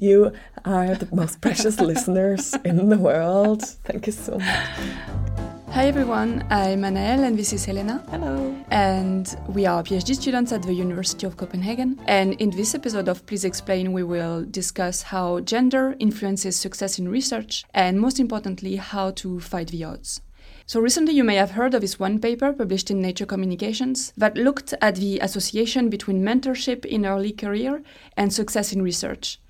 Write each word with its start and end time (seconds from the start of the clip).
You 0.00 0.30
are 0.64 0.94
the 0.94 1.12
most 1.12 1.40
precious 1.40 1.80
listeners 1.80 2.54
in 2.64 2.88
the 2.88 2.96
world. 2.96 3.62
Thank 3.82 4.06
you 4.06 4.12
so 4.12 4.38
much. 4.38 4.70
Hi 5.70 5.86
everyone, 5.86 6.46
I'm 6.50 6.82
Anaël 6.82 7.26
and 7.26 7.36
this 7.36 7.52
is 7.52 7.64
Helena. 7.64 8.04
Hello. 8.08 8.54
And 8.70 9.36
we 9.48 9.66
are 9.66 9.82
PhD 9.82 10.14
students 10.14 10.52
at 10.52 10.62
the 10.62 10.72
University 10.72 11.26
of 11.26 11.36
Copenhagen. 11.36 12.00
And 12.06 12.34
in 12.34 12.50
this 12.50 12.76
episode 12.76 13.08
of 13.08 13.26
Please 13.26 13.44
Explain, 13.44 13.92
we 13.92 14.04
will 14.04 14.44
discuss 14.44 15.02
how 15.02 15.40
gender 15.40 15.96
influences 15.98 16.54
success 16.54 17.00
in 17.00 17.08
research 17.08 17.64
and, 17.74 17.98
most 17.98 18.20
importantly, 18.20 18.76
how 18.76 19.10
to 19.22 19.40
fight 19.40 19.68
the 19.68 19.82
odds. 19.82 20.20
So, 20.66 20.80
recently 20.80 21.14
you 21.14 21.24
may 21.24 21.36
have 21.36 21.52
heard 21.52 21.74
of 21.74 21.80
this 21.80 21.98
one 21.98 22.18
paper 22.20 22.52
published 22.52 22.90
in 22.90 23.00
Nature 23.00 23.26
Communications 23.26 24.12
that 24.16 24.36
looked 24.36 24.74
at 24.80 24.96
the 24.96 25.18
association 25.18 25.88
between 25.88 26.22
mentorship 26.22 26.84
in 26.84 27.06
early 27.06 27.32
career 27.32 27.82
and 28.16 28.32
success 28.32 28.72
in 28.72 28.82
research. 28.82 29.40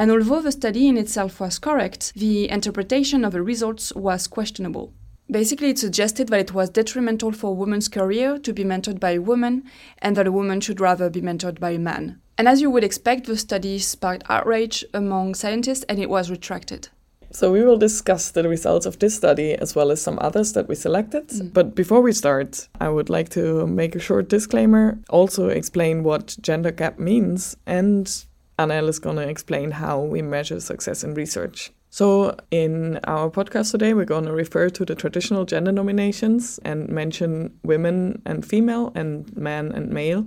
And 0.00 0.10
although 0.10 0.40
the 0.40 0.50
study 0.50 0.88
in 0.88 0.96
itself 0.96 1.40
was 1.40 1.58
correct, 1.58 2.14
the 2.16 2.48
interpretation 2.48 3.22
of 3.22 3.32
the 3.32 3.42
results 3.42 3.92
was 3.94 4.26
questionable. 4.26 4.94
Basically, 5.30 5.68
it 5.68 5.78
suggested 5.78 6.28
that 6.28 6.40
it 6.40 6.54
was 6.54 6.70
detrimental 6.70 7.32
for 7.32 7.50
a 7.50 7.54
woman's 7.62 7.86
career 7.86 8.38
to 8.38 8.52
be 8.54 8.64
mentored 8.64 8.98
by 8.98 9.10
a 9.10 9.20
woman, 9.20 9.62
and 9.98 10.16
that 10.16 10.26
a 10.26 10.32
woman 10.32 10.62
should 10.62 10.80
rather 10.80 11.10
be 11.10 11.20
mentored 11.20 11.60
by 11.60 11.72
a 11.72 11.78
man. 11.78 12.18
And 12.38 12.48
as 12.48 12.62
you 12.62 12.70
would 12.70 12.82
expect, 12.82 13.26
the 13.26 13.36
study 13.36 13.78
sparked 13.78 14.24
outrage 14.30 14.86
among 14.94 15.34
scientists 15.34 15.84
and 15.86 15.98
it 15.98 16.08
was 16.08 16.30
retracted. 16.30 16.88
So, 17.30 17.52
we 17.52 17.62
will 17.62 17.76
discuss 17.76 18.30
the 18.30 18.48
results 18.48 18.86
of 18.86 18.98
this 19.00 19.14
study 19.14 19.54
as 19.54 19.76
well 19.76 19.90
as 19.90 20.00
some 20.00 20.18
others 20.22 20.54
that 20.54 20.66
we 20.66 20.76
selected. 20.76 21.28
Mm. 21.28 21.52
But 21.52 21.74
before 21.74 22.00
we 22.00 22.12
start, 22.12 22.68
I 22.80 22.88
would 22.88 23.10
like 23.10 23.28
to 23.30 23.66
make 23.66 23.94
a 23.94 24.00
short 24.00 24.30
disclaimer, 24.30 24.98
also 25.10 25.48
explain 25.48 26.04
what 26.04 26.38
gender 26.40 26.70
gap 26.70 26.98
means, 26.98 27.54
and 27.66 28.10
Anaël 28.60 28.88
is 28.88 28.98
going 28.98 29.16
to 29.16 29.26
explain 29.26 29.70
how 29.70 30.00
we 30.00 30.20
measure 30.20 30.60
success 30.60 31.02
in 31.02 31.14
research. 31.14 31.72
So, 31.88 32.36
in 32.50 33.00
our 33.04 33.30
podcast 33.30 33.70
today, 33.70 33.94
we're 33.94 34.04
going 34.04 34.26
to 34.26 34.32
refer 34.32 34.68
to 34.68 34.84
the 34.84 34.94
traditional 34.94 35.46
gender 35.46 35.72
nominations 35.72 36.60
and 36.62 36.88
mention 36.88 37.58
women 37.64 38.20
and 38.26 38.44
female 38.44 38.92
and 38.94 39.34
man 39.34 39.72
and 39.72 39.88
male, 39.90 40.26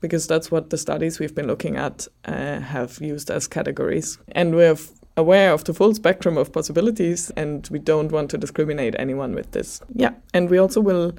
because 0.00 0.26
that's 0.26 0.50
what 0.50 0.70
the 0.70 0.78
studies 0.78 1.20
we've 1.20 1.34
been 1.34 1.46
looking 1.46 1.76
at 1.76 2.08
uh, 2.24 2.58
have 2.60 2.98
used 3.02 3.30
as 3.30 3.46
categories. 3.46 4.18
And 4.32 4.56
we're 4.56 4.78
aware 5.16 5.52
of 5.52 5.64
the 5.64 5.74
full 5.74 5.94
spectrum 5.94 6.38
of 6.38 6.52
possibilities, 6.52 7.30
and 7.36 7.68
we 7.70 7.78
don't 7.78 8.10
want 8.10 8.30
to 8.30 8.38
discriminate 8.38 8.96
anyone 8.98 9.34
with 9.34 9.52
this. 9.52 9.82
Yeah, 9.94 10.14
and 10.32 10.48
we 10.48 10.58
also 10.58 10.80
will 10.80 11.12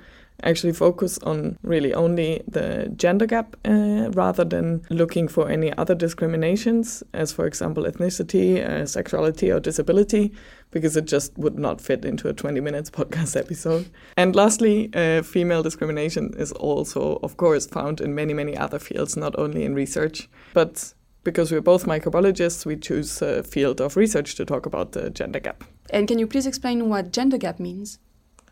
actually 0.44 0.74
focus 0.74 1.18
on 1.20 1.58
really 1.64 1.94
only 1.94 2.42
the 2.48 2.92
gender 2.96 3.26
gap 3.26 3.56
uh, 3.66 4.10
rather 4.14 4.44
than 4.44 4.86
looking 4.90 5.28
for 5.28 5.50
any 5.50 5.74
other 5.78 5.96
discriminations, 5.96 7.04
as 7.14 7.32
for 7.32 7.46
example 7.46 7.84
ethnicity, 7.84 8.64
uh, 8.64 8.86
sexuality, 8.86 9.52
or 9.52 9.60
disability, 9.60 10.34
because 10.72 10.98
it 10.98 11.06
just 11.06 11.38
would 11.38 11.58
not 11.58 11.82
fit 11.82 12.06
into 12.06 12.28
a 12.28 12.34
20 12.34 12.60
minutes 12.60 12.90
podcast 12.92 13.40
episode. 13.40 13.90
And 14.18 14.36
lastly, 14.36 14.90
uh, 14.94 15.22
female 15.24 15.64
discrimination 15.64 16.34
is 16.38 16.52
also, 16.54 17.20
of 17.24 17.38
course, 17.38 17.66
found 17.66 18.02
in 18.02 18.14
many, 18.14 18.34
many 18.34 18.58
other 18.58 18.80
fields, 18.80 19.16
not 19.16 19.38
only 19.38 19.64
in 19.64 19.74
research. 19.74 20.30
But 20.54 20.94
because 21.24 21.52
we're 21.52 21.62
both 21.62 21.86
microbiologists, 21.86 22.66
we 22.66 22.76
choose 22.76 23.22
a 23.22 23.44
field 23.44 23.82
of 23.82 23.98
research 23.98 24.36
to 24.36 24.46
talk 24.46 24.66
about 24.66 24.92
the 24.92 25.10
gender 25.10 25.40
gap. 25.40 25.64
And 25.90 26.08
can 26.08 26.20
you 26.20 26.28
please 26.28 26.46
explain 26.46 26.90
what 26.90 27.12
gender 27.12 27.38
gap 27.38 27.60
means? 27.60 28.00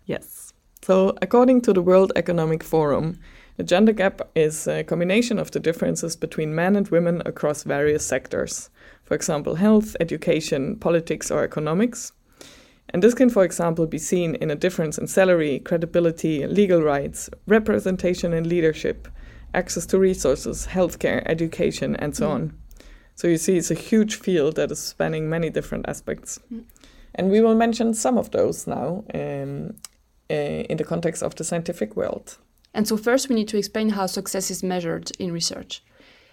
Yes. 0.05 0.52
So, 0.83 1.15
according 1.21 1.61
to 1.61 1.71
the 1.71 1.81
World 1.81 2.11
Economic 2.17 2.61
Forum, 2.61 3.17
the 3.55 3.63
gender 3.63 3.93
gap 3.93 4.21
is 4.35 4.67
a 4.67 4.83
combination 4.83 5.39
of 5.39 5.49
the 5.49 5.61
differences 5.61 6.17
between 6.17 6.53
men 6.53 6.75
and 6.75 6.89
women 6.89 7.21
across 7.25 7.63
various 7.63 8.05
sectors, 8.05 8.69
for 9.05 9.15
example, 9.15 9.55
health, 9.55 9.95
education, 10.01 10.75
politics, 10.75 11.31
or 11.31 11.41
economics. 11.41 12.11
And 12.89 13.01
this 13.01 13.13
can, 13.13 13.29
for 13.29 13.45
example, 13.45 13.87
be 13.87 13.97
seen 13.97 14.35
in 14.35 14.51
a 14.51 14.57
difference 14.57 14.97
in 14.97 15.07
salary, 15.07 15.59
credibility, 15.59 16.45
legal 16.47 16.81
rights, 16.81 17.29
representation 17.47 18.33
in 18.33 18.49
leadership, 18.49 19.07
access 19.53 19.85
to 19.85 19.97
resources, 19.97 20.67
healthcare, 20.67 21.23
education, 21.25 21.95
and 21.95 22.13
so 22.13 22.27
mm. 22.27 22.31
on. 22.31 22.57
So 23.15 23.29
you 23.29 23.37
see, 23.37 23.55
it's 23.55 23.71
a 23.71 23.75
huge 23.75 24.15
field 24.15 24.57
that 24.57 24.69
is 24.69 24.79
spanning 24.79 25.29
many 25.29 25.49
different 25.49 25.87
aspects. 25.87 26.39
Mm. 26.53 26.65
And 27.15 27.31
we 27.31 27.39
will 27.39 27.55
mention 27.55 27.93
some 27.93 28.17
of 28.17 28.31
those 28.31 28.67
now. 28.67 29.05
Um, 29.13 29.75
uh, 30.29 30.33
in 30.33 30.77
the 30.77 30.83
context 30.83 31.23
of 31.23 31.35
the 31.35 31.43
scientific 31.43 31.95
world. 31.95 32.37
And 32.73 32.87
so, 32.87 32.97
first, 32.97 33.29
we 33.29 33.35
need 33.35 33.47
to 33.49 33.57
explain 33.57 33.89
how 33.89 34.07
success 34.07 34.49
is 34.49 34.63
measured 34.63 35.11
in 35.19 35.31
research. 35.31 35.83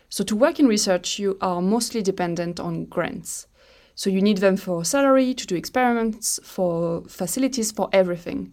So, 0.08 0.24
to 0.24 0.34
work 0.34 0.58
in 0.58 0.66
research, 0.66 1.18
you 1.18 1.36
are 1.40 1.60
mostly 1.60 2.02
dependent 2.02 2.58
on 2.58 2.86
grants. 2.86 3.46
So, 3.94 4.08
you 4.08 4.22
need 4.22 4.38
them 4.38 4.56
for 4.56 4.84
salary, 4.84 5.34
to 5.34 5.46
do 5.46 5.54
experiments, 5.54 6.40
for 6.42 7.02
facilities, 7.04 7.72
for 7.72 7.88
everything. 7.92 8.52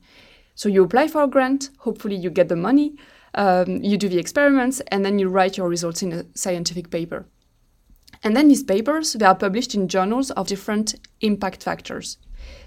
So, 0.55 0.67
you 0.67 0.83
apply 0.83 1.07
for 1.07 1.23
a 1.23 1.27
grant, 1.27 1.69
hopefully, 1.79 2.15
you 2.15 2.29
get 2.29 2.49
the 2.49 2.55
money, 2.55 2.95
um, 3.35 3.83
you 3.83 3.97
do 3.97 4.09
the 4.09 4.19
experiments, 4.19 4.81
and 4.91 5.05
then 5.05 5.19
you 5.19 5.29
write 5.29 5.57
your 5.57 5.69
results 5.69 6.03
in 6.03 6.11
a 6.11 6.25
scientific 6.33 6.89
paper. 6.89 7.25
And 8.23 8.35
then 8.35 8.47
these 8.47 8.63
papers, 8.63 9.13
they 9.13 9.25
are 9.25 9.35
published 9.35 9.75
in 9.75 9.87
journals 9.87 10.31
of 10.31 10.47
different 10.47 10.95
impact 11.21 11.63
factors. 11.63 12.17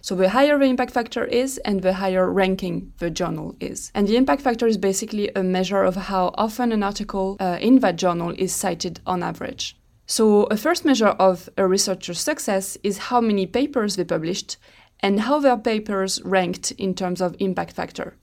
So 0.00 0.14
the 0.14 0.30
higher 0.30 0.58
the 0.58 0.64
impact 0.64 0.92
factor 0.92 1.24
is, 1.24 1.58
and 1.58 1.82
the 1.82 1.94
higher 1.94 2.30
ranking 2.30 2.92
the 2.98 3.10
journal 3.10 3.56
is. 3.60 3.90
And 3.94 4.08
the 4.08 4.16
impact 4.16 4.42
factor 4.42 4.66
is 4.66 4.78
basically 4.78 5.30
a 5.34 5.42
measure 5.42 5.82
of 5.82 5.96
how 5.96 6.32
often 6.34 6.72
an 6.72 6.82
article 6.82 7.36
uh, 7.38 7.58
in 7.60 7.80
that 7.80 7.96
journal 7.96 8.34
is 8.36 8.54
cited 8.54 9.00
on 9.06 9.22
average. 9.22 9.76
So 10.06 10.44
a 10.44 10.56
first 10.56 10.84
measure 10.84 11.14
of 11.20 11.48
a 11.56 11.66
researcher's 11.66 12.20
success 12.20 12.76
is 12.82 12.98
how 12.98 13.20
many 13.20 13.46
papers 13.46 13.96
they 13.96 14.04
published 14.04 14.56
and 15.00 15.20
how 15.20 15.38
their 15.38 15.56
papers 15.56 16.20
ranked 16.24 16.72
in 16.72 16.94
terms 16.94 17.20
of 17.20 17.36
impact 17.38 17.72
factor. 17.72 18.16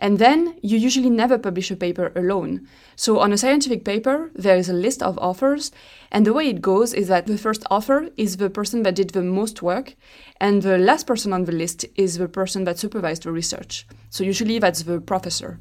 And 0.00 0.18
then 0.18 0.56
you 0.62 0.78
usually 0.78 1.10
never 1.10 1.38
publish 1.38 1.70
a 1.70 1.76
paper 1.76 2.10
alone. 2.16 2.66
So 2.96 3.18
on 3.18 3.32
a 3.32 3.38
scientific 3.38 3.84
paper, 3.84 4.30
there 4.34 4.56
is 4.56 4.70
a 4.70 4.72
list 4.72 5.02
of 5.02 5.18
authors, 5.18 5.70
and 6.10 6.26
the 6.26 6.32
way 6.32 6.48
it 6.48 6.62
goes 6.62 6.94
is 6.94 7.08
that 7.08 7.26
the 7.26 7.36
first 7.36 7.64
author 7.70 8.08
is 8.16 8.38
the 8.38 8.48
person 8.48 8.82
that 8.84 8.94
did 8.94 9.10
the 9.10 9.22
most 9.22 9.60
work, 9.60 9.94
and 10.40 10.62
the 10.62 10.78
last 10.78 11.06
person 11.06 11.34
on 11.34 11.44
the 11.44 11.52
list 11.52 11.84
is 11.96 12.16
the 12.16 12.28
person 12.28 12.64
that 12.64 12.78
supervised 12.78 13.24
the 13.24 13.32
research. 13.32 13.86
So 14.08 14.24
usually 14.24 14.58
that's 14.58 14.84
the 14.84 15.00
professor. 15.00 15.60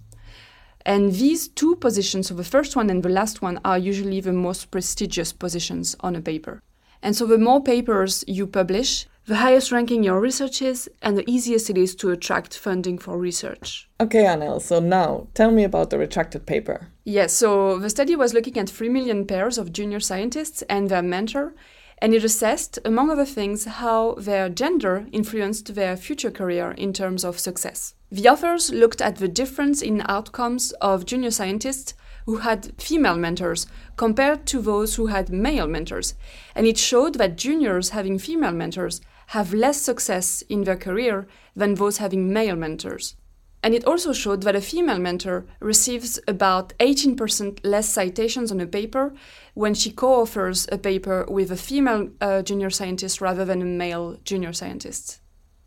And 0.86 1.12
these 1.12 1.50
two 1.50 1.76
positions, 1.76 2.28
so 2.30 2.34
the 2.34 2.44
first 2.46 2.78
one 2.78 2.90
and 2.90 3.04
the 3.04 3.10
last 3.10 3.42
one, 3.42 3.60
are 3.66 3.78
usually 3.78 4.22
the 4.22 4.32
most 4.32 4.72
prestigious 4.72 5.34
positions 5.34 5.98
on 6.00 6.16
a 6.16 6.22
paper. 6.22 6.62
And 7.02 7.16
so 7.16 7.26
the 7.26 7.38
more 7.38 7.62
papers 7.62 8.24
you 8.28 8.48
publish, 8.48 9.06
the 9.30 9.36
highest 9.36 9.72
ranking 9.72 10.04
your 10.04 10.20
research 10.20 10.60
is, 10.60 10.90
and 11.04 11.16
the 11.16 11.30
easiest 11.30 11.70
it 11.70 11.78
is 11.78 11.94
to 11.94 12.10
attract 12.10 12.58
funding 12.58 12.98
for 12.98 13.16
research. 13.16 13.88
Okay, 14.02 14.24
Anaël, 14.24 14.60
so 14.60 14.80
now 14.80 15.28
tell 15.36 15.52
me 15.52 15.64
about 15.64 15.92
the 15.92 16.00
retracted 16.00 16.48
paper. 16.48 16.88
Yes, 17.04 17.32
so 17.32 17.78
the 17.78 17.92
study 17.92 18.16
was 18.16 18.34
looking 18.34 18.58
at 18.58 18.72
3 18.72 18.90
million 18.90 19.28
pairs 19.28 19.60
of 19.60 19.72
junior 19.72 20.00
scientists 20.00 20.64
and 20.64 20.90
their 20.90 21.04
mentor, 21.04 21.54
and 22.00 22.16
it 22.16 22.24
assessed, 22.24 22.80
among 22.84 23.12
other 23.12 23.26
things, 23.26 23.66
how 23.66 24.16
their 24.16 24.50
gender 24.50 25.06
influenced 25.12 25.76
their 25.76 25.96
future 25.96 26.32
career 26.32 26.72
in 26.72 26.92
terms 26.92 27.24
of 27.24 27.38
success. 27.38 27.94
The 28.12 28.28
authors 28.28 28.72
looked 28.72 29.00
at 29.00 29.18
the 29.18 29.28
difference 29.28 29.84
in 29.84 30.02
outcomes 30.10 30.72
of 30.82 31.06
junior 31.06 31.30
scientists 31.30 31.94
who 32.26 32.38
had 32.38 32.74
female 32.82 33.16
mentors 33.16 33.68
compared 33.96 34.48
to 34.48 34.60
those 34.60 34.96
who 34.96 35.08
had 35.08 35.30
male 35.30 35.68
mentors, 35.68 36.16
and 36.56 36.66
it 36.66 36.80
showed 36.80 37.16
that 37.16 37.38
juniors 37.38 37.90
having 37.90 38.18
female 38.18 38.54
mentors 38.54 39.02
have 39.30 39.54
less 39.54 39.80
success 39.80 40.42
in 40.50 40.64
their 40.64 40.76
career 40.76 41.28
than 41.56 41.76
those 41.76 41.98
having 41.98 42.34
male 42.34 42.56
mentors. 42.56 43.16
And 43.62 43.76
it 43.76 43.86
also 43.86 44.12
showed 44.12 44.42
that 44.44 44.56
a 44.56 44.62
female 44.62 44.98
mentor 44.98 45.46
receives 45.60 46.20
about 46.28 46.74
18% 46.80 47.60
less 47.64 47.88
citations 47.90 48.52
on 48.52 48.60
a 48.60 48.66
paper 48.66 49.14
when 49.54 49.76
she 49.76 49.92
co 49.92 50.22
authors 50.22 50.68
a 50.72 50.78
paper 50.78 51.26
with 51.30 51.52
a 51.52 51.58
female 51.58 52.10
uh, 52.22 52.42
junior 52.42 52.72
scientist 52.72 53.22
rather 53.22 53.46
than 53.46 53.62
a 53.62 53.66
male 53.66 54.18
junior 54.24 54.54
scientist. 54.54 55.20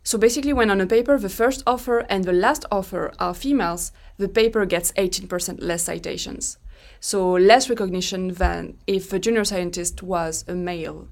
So 0.03 0.17
basically, 0.17 0.51
when 0.51 0.69
on 0.69 0.81
a 0.81 0.87
paper 0.87 1.17
the 1.17 1.29
first 1.29 1.63
author 1.65 1.99
and 2.09 2.25
the 2.25 2.33
last 2.33 2.65
author 2.69 3.13
are 3.19 3.33
females, 3.33 3.93
the 4.17 4.27
paper 4.27 4.65
gets 4.65 4.91
18% 4.93 5.61
less 5.61 5.83
citations. 5.83 6.57
So 6.99 7.31
less 7.31 7.69
recognition 7.69 8.33
than 8.33 8.77
if 8.87 9.13
a 9.13 9.19
junior 9.19 9.45
scientist 9.45 10.03
was 10.03 10.43
a 10.49 10.55
male. 10.55 11.07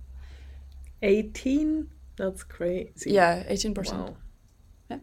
18? 1.01 1.87
That's 2.17 2.43
crazy. 2.43 3.11
Yeah, 3.11 3.43
18%. 3.43 3.93
Wow. 3.93 4.15
Yeah. 4.89 4.97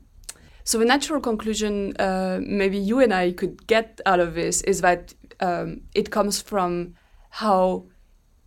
So 0.64 0.78
the 0.78 0.84
natural 0.84 1.20
conclusion 1.20 1.96
uh, 1.98 2.40
maybe 2.42 2.78
you 2.78 3.00
and 3.00 3.12
I 3.12 3.32
could 3.32 3.66
get 3.66 4.00
out 4.06 4.20
of 4.20 4.34
this 4.34 4.62
is 4.62 4.80
that 4.82 5.14
um, 5.40 5.82
it 5.94 6.10
comes 6.10 6.40
from 6.40 6.94
how 7.30 7.86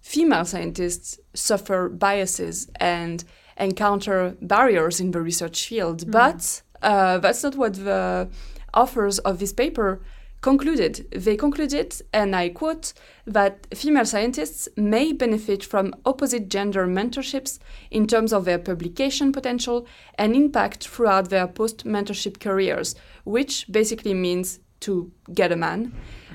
female 0.02 0.46
scientists 0.46 1.20
suffer 1.34 1.90
biases 1.90 2.70
and 2.80 3.24
encounter 3.58 4.36
barriers 4.42 5.00
in 5.00 5.12
the 5.12 5.22
research 5.22 5.68
field. 5.68 6.06
Mm. 6.06 6.12
But 6.12 6.62
uh, 6.82 7.20
that's 7.20 7.44
not 7.44 7.56
what 7.56 7.74
the 7.74 8.30
authors 8.74 9.20
of 9.20 9.40
this 9.40 9.54
paper 9.54 10.02
concluded. 10.42 11.08
They 11.12 11.38
concluded, 11.38 12.02
and 12.12 12.36
I 12.36 12.50
quote, 12.50 12.94
that 13.26 13.68
female 13.74 14.06
scientists 14.06 14.68
may 14.76 15.14
benefit 15.14 15.64
from 15.64 15.94
opposite 16.06 16.50
gender 16.50 16.88
mentorships 16.88 17.60
in 17.92 18.08
terms 18.08 18.34
of 18.34 18.46
their 18.46 18.60
publication 18.60 19.32
potential 19.32 19.88
and 20.16 20.36
impact 20.36 20.88
throughout 20.88 21.30
their 21.30 21.48
post 21.48 21.86
mentorship 21.86 22.40
careers, 22.40 22.96
which 23.24 23.66
basically 23.72 24.14
means 24.14 24.60
to 24.80 25.12
get 25.32 25.52
a 25.52 25.56
man 25.56 25.94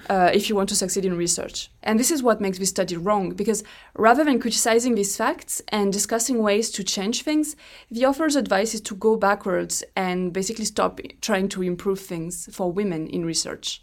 uh, 0.08 0.30
if 0.32 0.48
you 0.48 0.54
want 0.54 0.68
to 0.68 0.76
succeed 0.76 1.04
in 1.04 1.16
research. 1.16 1.68
And 1.82 1.98
this 1.98 2.12
is 2.12 2.22
what 2.22 2.40
makes 2.40 2.58
this 2.58 2.68
study 2.68 2.96
wrong, 2.96 3.30
because 3.30 3.64
rather 3.96 4.24
than 4.24 4.38
criticizing 4.38 4.94
these 4.94 5.16
facts 5.16 5.60
and 5.68 5.92
discussing 5.92 6.42
ways 6.42 6.70
to 6.70 6.84
change 6.84 7.22
things, 7.22 7.56
the 7.90 8.06
author's 8.06 8.36
advice 8.36 8.72
is 8.72 8.80
to 8.82 8.94
go 8.94 9.16
backwards 9.16 9.82
and 9.96 10.32
basically 10.32 10.64
stop 10.64 11.00
trying 11.20 11.48
to 11.48 11.62
improve 11.62 11.98
things 11.98 12.48
for 12.52 12.70
women 12.70 13.08
in 13.08 13.24
research. 13.24 13.82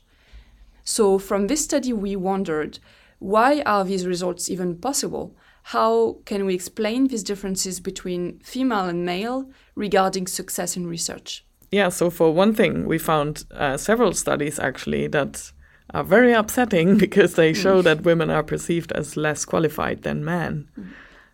So, 0.83 1.17
from 1.17 1.47
this 1.47 1.63
study, 1.63 1.93
we 1.93 2.15
wondered 2.15 2.79
why 3.19 3.61
are 3.65 3.85
these 3.85 4.05
results 4.05 4.49
even 4.49 4.77
possible? 4.77 5.35
How 5.67 6.17
can 6.25 6.45
we 6.45 6.53
explain 6.53 7.07
these 7.07 7.23
differences 7.23 7.79
between 7.79 8.39
female 8.39 8.85
and 8.85 9.05
male 9.05 9.49
regarding 9.75 10.27
success 10.27 10.75
in 10.75 10.87
research? 10.87 11.45
Yeah, 11.71 11.89
so 11.89 12.09
for 12.09 12.33
one 12.33 12.53
thing, 12.53 12.85
we 12.85 12.97
found 12.97 13.45
uh, 13.51 13.77
several 13.77 14.13
studies 14.13 14.59
actually 14.59 15.07
that 15.07 15.51
are 15.93 16.03
very 16.03 16.33
upsetting 16.33 16.97
because 17.05 17.35
they 17.35 17.53
show 17.53 17.79
mm. 17.81 17.83
that 17.85 18.03
women 18.03 18.29
are 18.29 18.43
perceived 18.43 18.91
as 18.91 19.15
less 19.15 19.45
qualified 19.45 20.03
than 20.03 20.25
men. 20.25 20.67
Mm. 20.77 20.89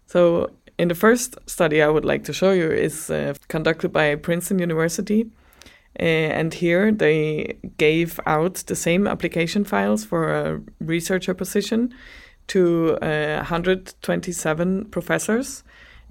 So, 0.06 0.52
in 0.78 0.88
the 0.88 0.96
first 0.96 1.38
study 1.46 1.82
I 1.82 1.90
would 1.90 2.06
like 2.06 2.24
to 2.26 2.34
show 2.34 2.52
you 2.52 2.72
is 2.72 3.10
uh, 3.10 3.34
conducted 3.48 3.92
by 3.92 4.16
Princeton 4.16 4.60
University. 4.60 5.30
Uh, 5.98 6.04
and 6.04 6.54
here 6.54 6.92
they 6.92 7.58
gave 7.78 8.20
out 8.26 8.56
the 8.68 8.76
same 8.76 9.08
application 9.08 9.64
files 9.64 10.06
for 10.06 10.34
a 10.34 10.62
researcher 10.80 11.34
position 11.34 11.94
to 12.48 12.98
uh, 13.02 13.38
127 13.38 14.86
professors. 14.86 15.64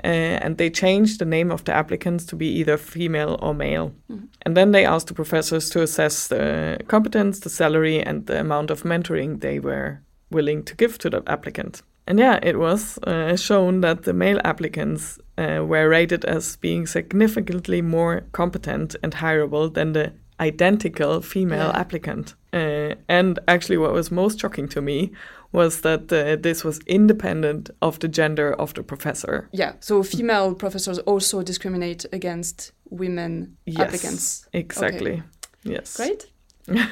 Uh, 0.04 0.38
and 0.44 0.58
they 0.58 0.70
changed 0.70 1.18
the 1.18 1.24
name 1.24 1.50
of 1.50 1.64
the 1.64 1.72
applicants 1.72 2.24
to 2.24 2.36
be 2.36 2.46
either 2.46 2.76
female 2.76 3.36
or 3.42 3.52
male. 3.52 3.92
Mm-hmm. 4.10 4.26
And 4.42 4.56
then 4.56 4.70
they 4.70 4.84
asked 4.84 5.08
the 5.08 5.14
professors 5.14 5.68
to 5.70 5.82
assess 5.82 6.28
the 6.28 6.78
competence, 6.86 7.40
the 7.40 7.50
salary, 7.50 8.00
and 8.00 8.26
the 8.26 8.38
amount 8.40 8.70
of 8.70 8.84
mentoring 8.84 9.40
they 9.40 9.58
were 9.58 10.00
willing 10.30 10.62
to 10.64 10.76
give 10.76 10.98
to 10.98 11.10
the 11.10 11.22
applicant. 11.26 11.82
And 12.08 12.18
yeah, 12.18 12.38
it 12.42 12.58
was 12.58 12.98
uh, 13.06 13.36
shown 13.36 13.82
that 13.82 14.04
the 14.04 14.14
male 14.14 14.40
applicants 14.42 15.18
uh, 15.36 15.62
were 15.62 15.90
rated 15.90 16.24
as 16.24 16.56
being 16.56 16.86
significantly 16.86 17.82
more 17.82 18.22
competent 18.32 18.96
and 19.02 19.12
hireable 19.12 19.72
than 19.74 19.92
the 19.92 20.14
identical 20.40 21.20
female 21.20 21.70
yeah. 21.74 21.78
applicant. 21.78 22.34
Uh, 22.50 22.94
and 23.10 23.38
actually, 23.46 23.76
what 23.76 23.92
was 23.92 24.10
most 24.10 24.40
shocking 24.40 24.68
to 24.68 24.80
me 24.80 25.12
was 25.52 25.82
that 25.82 26.10
uh, 26.10 26.36
this 26.36 26.64
was 26.64 26.80
independent 26.86 27.68
of 27.82 27.98
the 27.98 28.08
gender 28.08 28.54
of 28.54 28.72
the 28.72 28.82
professor. 28.82 29.50
Yeah, 29.52 29.74
so 29.80 30.02
female 30.02 30.54
professors 30.54 30.98
also 31.00 31.42
discriminate 31.42 32.06
against 32.10 32.72
women 32.88 33.58
yes, 33.66 33.80
applicants. 33.80 34.48
Exactly. 34.54 35.12
Okay. 35.12 35.22
Yes. 35.64 35.94
Great. 35.94 36.26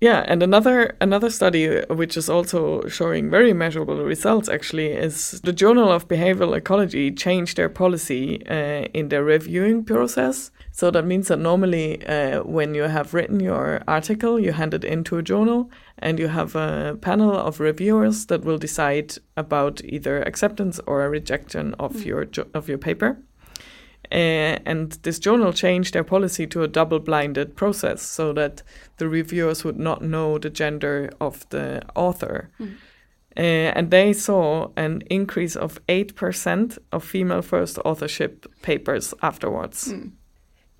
Yeah, 0.00 0.24
and 0.28 0.42
another 0.42 0.96
another 1.00 1.28
study 1.28 1.80
which 1.88 2.16
is 2.16 2.30
also 2.30 2.86
showing 2.86 3.30
very 3.30 3.52
measurable 3.52 4.04
results 4.04 4.48
actually 4.48 4.92
is 4.92 5.40
the 5.42 5.52
Journal 5.52 5.90
of 5.90 6.06
Behavioral 6.06 6.56
Ecology 6.56 7.10
changed 7.10 7.56
their 7.56 7.68
policy 7.68 8.46
uh, 8.46 8.86
in 8.94 9.08
their 9.08 9.24
reviewing 9.24 9.84
process. 9.84 10.52
So 10.70 10.92
that 10.92 11.04
means 11.04 11.26
that 11.28 11.40
normally 11.40 12.06
uh, 12.06 12.44
when 12.44 12.74
you 12.74 12.82
have 12.82 13.12
written 13.12 13.40
your 13.40 13.82
article, 13.88 14.38
you 14.38 14.52
hand 14.52 14.74
it 14.74 14.84
into 14.84 15.16
a 15.18 15.22
journal 15.22 15.68
and 15.98 16.20
you 16.20 16.28
have 16.28 16.54
a 16.54 16.96
panel 17.00 17.36
of 17.36 17.58
reviewers 17.58 18.26
that 18.26 18.44
will 18.44 18.58
decide 18.58 19.14
about 19.36 19.80
either 19.84 20.22
acceptance 20.22 20.78
or 20.86 21.04
a 21.04 21.08
rejection 21.08 21.74
of 21.80 21.92
mm. 21.94 22.04
your 22.04 22.28
of 22.54 22.68
your 22.68 22.78
paper. 22.78 23.18
Uh, 24.10 24.58
and 24.64 24.92
this 25.02 25.18
journal 25.18 25.52
changed 25.52 25.94
their 25.94 26.04
policy 26.04 26.46
to 26.46 26.62
a 26.62 26.68
double 26.68 26.98
blinded 26.98 27.56
process 27.56 28.02
so 28.02 28.32
that 28.32 28.62
the 28.96 29.08
reviewers 29.08 29.64
would 29.64 29.78
not 29.78 30.02
know 30.02 30.38
the 30.38 30.50
gender 30.50 31.10
of 31.20 31.48
the 31.50 31.82
author. 31.94 32.50
Mm. 32.58 32.76
Uh, 33.36 33.40
and 33.76 33.90
they 33.90 34.12
saw 34.12 34.70
an 34.76 35.02
increase 35.10 35.54
of 35.54 35.78
8% 35.86 36.78
of 36.90 37.04
female 37.04 37.42
first 37.42 37.78
authorship 37.84 38.46
papers 38.62 39.14
afterwards. 39.22 39.92
Mm. 39.92 40.12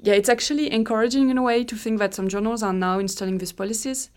Yeah, 0.00 0.14
it's 0.14 0.28
actually 0.28 0.72
encouraging 0.72 1.30
in 1.30 1.38
a 1.38 1.42
way 1.42 1.64
to 1.64 1.76
think 1.76 1.98
that 1.98 2.14
some 2.14 2.28
journals 2.28 2.62
are 2.62 2.72
now 2.72 2.98
installing 2.98 3.38
these 3.38 3.52
policies. 3.52 4.10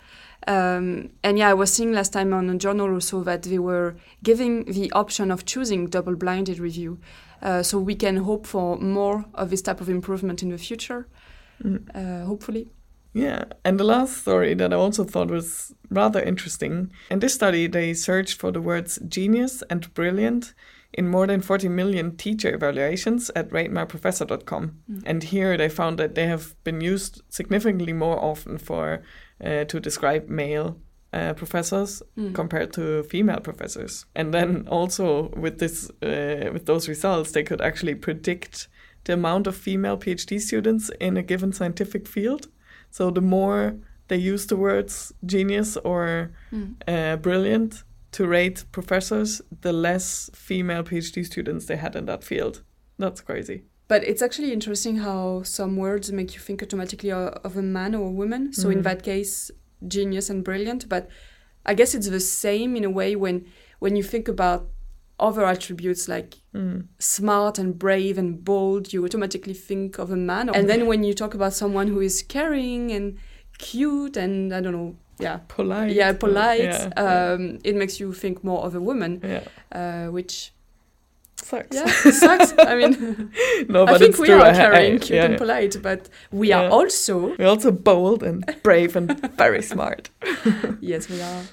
Um, 0.47 1.11
and 1.23 1.37
yeah, 1.37 1.49
I 1.49 1.53
was 1.53 1.71
seeing 1.71 1.93
last 1.93 2.13
time 2.13 2.33
on 2.33 2.49
a 2.49 2.57
journal 2.57 2.91
also 2.93 3.23
that 3.23 3.43
they 3.43 3.59
were 3.59 3.95
giving 4.23 4.65
the 4.65 4.91
option 4.91 5.31
of 5.31 5.45
choosing 5.45 5.87
double 5.87 6.15
blinded 6.15 6.59
review. 6.59 6.99
Uh, 7.41 7.63
so 7.63 7.79
we 7.79 7.95
can 7.95 8.17
hope 8.17 8.45
for 8.45 8.77
more 8.77 9.25
of 9.33 9.49
this 9.49 9.61
type 9.61 9.81
of 9.81 9.89
improvement 9.89 10.43
in 10.43 10.49
the 10.49 10.57
future, 10.57 11.07
mm. 11.63 11.83
uh, 11.95 12.25
hopefully. 12.25 12.69
Yeah, 13.13 13.45
and 13.65 13.79
the 13.79 13.83
last 13.83 14.19
story 14.19 14.53
that 14.53 14.71
I 14.71 14.75
also 14.75 15.03
thought 15.03 15.29
was 15.29 15.73
rather 15.89 16.21
interesting. 16.21 16.91
In 17.09 17.19
this 17.19 17.33
study, 17.33 17.67
they 17.67 17.93
searched 17.93 18.39
for 18.39 18.51
the 18.51 18.61
words 18.61 18.99
genius 19.07 19.63
and 19.69 19.93
brilliant 19.93 20.53
in 20.93 21.07
more 21.07 21.27
than 21.27 21.41
40 21.41 21.69
million 21.69 22.15
teacher 22.15 22.53
evaluations 22.53 23.31
at 23.35 23.49
ratemyprofessor.com. 23.49 24.77
Mm. 24.89 25.03
And 25.05 25.23
here 25.23 25.57
they 25.57 25.69
found 25.69 25.97
that 25.99 26.15
they 26.15 26.27
have 26.27 26.55
been 26.63 26.81
used 26.81 27.21
significantly 27.29 27.93
more 27.93 28.19
often 28.19 28.57
for 28.57 29.01
uh, 29.43 29.65
to 29.65 29.79
describe 29.79 30.29
male 30.29 30.77
uh, 31.13 31.33
professors 31.33 32.01
mm. 32.17 32.33
compared 32.33 32.71
to 32.73 33.03
female 33.03 33.39
professors. 33.39 34.05
And 34.15 34.33
then 34.33 34.67
also 34.67 35.29
with 35.35 35.59
this, 35.59 35.89
uh, 36.01 36.49
with 36.53 36.65
those 36.65 36.87
results, 36.87 37.31
they 37.31 37.43
could 37.43 37.61
actually 37.61 37.95
predict 37.95 38.67
the 39.03 39.13
amount 39.13 39.47
of 39.47 39.55
female 39.55 39.97
PhD 39.97 40.39
students 40.39 40.89
in 40.99 41.17
a 41.17 41.23
given 41.23 41.51
scientific 41.51 42.07
field. 42.07 42.47
So 42.91 43.09
the 43.09 43.21
more 43.21 43.75
they 44.07 44.17
use 44.17 44.45
the 44.47 44.55
words 44.55 45.13
genius 45.25 45.77
or 45.77 46.31
mm. 46.51 46.75
uh, 46.87 47.17
brilliant 47.17 47.83
to 48.11 48.27
rate 48.27 48.65
professors, 48.71 49.41
the 49.61 49.73
less 49.73 50.29
female 50.33 50.83
PhD 50.83 51.25
students 51.25 51.65
they 51.65 51.77
had 51.77 51.95
in 51.95 52.05
that 52.05 52.23
field. 52.23 52.61
That's 52.97 53.21
crazy. 53.21 53.63
But 53.91 54.05
it's 54.05 54.21
actually 54.21 54.53
interesting 54.53 54.99
how 54.99 55.43
some 55.43 55.75
words 55.75 56.13
make 56.13 56.33
you 56.33 56.39
think 56.39 56.63
automatically 56.63 57.11
of 57.11 57.57
a 57.57 57.61
man 57.61 57.93
or 57.93 58.07
a 58.07 58.15
woman. 58.21 58.53
So 58.53 58.69
mm. 58.69 58.75
in 58.75 58.81
that 58.83 59.03
case, 59.03 59.51
genius 59.85 60.29
and 60.29 60.45
brilliant, 60.45 60.87
but 60.87 61.09
I 61.65 61.73
guess 61.73 61.93
it's 61.93 62.07
the 62.07 62.21
same 62.21 62.77
in 62.77 62.85
a 62.85 62.89
way 62.89 63.17
when 63.17 63.47
when 63.79 63.97
you 63.97 64.03
think 64.03 64.29
about 64.29 64.69
other 65.19 65.45
attributes 65.45 66.07
like 66.07 66.37
mm. 66.55 66.87
smart 66.99 67.59
and 67.59 67.77
brave 67.77 68.17
and 68.17 68.45
bold, 68.45 68.93
you 68.93 69.03
automatically 69.03 69.53
think 69.53 69.99
of 69.99 70.09
a 70.09 70.15
man. 70.15 70.47
And 70.47 70.69
then 70.69 70.85
when 70.85 71.03
you 71.03 71.13
talk 71.13 71.33
about 71.33 71.51
someone 71.51 71.87
who 71.87 71.99
is 71.99 72.23
caring 72.23 72.93
and 72.93 73.17
cute 73.57 74.15
and 74.15 74.53
I 74.55 74.61
don't 74.61 74.71
know, 74.71 74.95
yeah, 75.19 75.39
polite, 75.49 75.91
yeah, 75.91 76.13
polite, 76.13 76.61
yeah, 76.61 76.89
um, 76.95 77.41
yeah. 77.41 77.69
it 77.69 77.75
makes 77.75 77.99
you 77.99 78.13
think 78.13 78.41
more 78.41 78.63
of 78.63 78.73
a 78.73 78.79
woman, 78.79 79.19
yeah. 79.21 79.43
uh, 79.79 80.11
which 80.11 80.53
sucks. 81.43 81.75
Yeah, 81.75 81.85
sucks. 82.11 82.53
I 82.57 82.75
mean, 82.75 83.31
no, 83.67 83.85
but 83.85 83.95
I 83.95 83.97
think 83.97 84.17
we 84.17 84.27
true. 84.27 84.41
are 84.41 84.53
caring, 84.53 84.99
cute, 84.99 85.17
yeah, 85.17 85.25
and 85.25 85.37
polite, 85.37 85.75
but 85.81 86.09
we 86.31 86.49
yeah. 86.49 86.61
are 86.61 86.69
also 86.69 87.35
we're 87.37 87.47
also 87.47 87.71
bold 87.71 88.23
and 88.23 88.43
brave 88.63 88.95
and 88.95 89.19
very 89.37 89.61
smart. 89.61 90.09
yes, 90.79 91.09
we 91.09 91.21
are. 91.21 91.43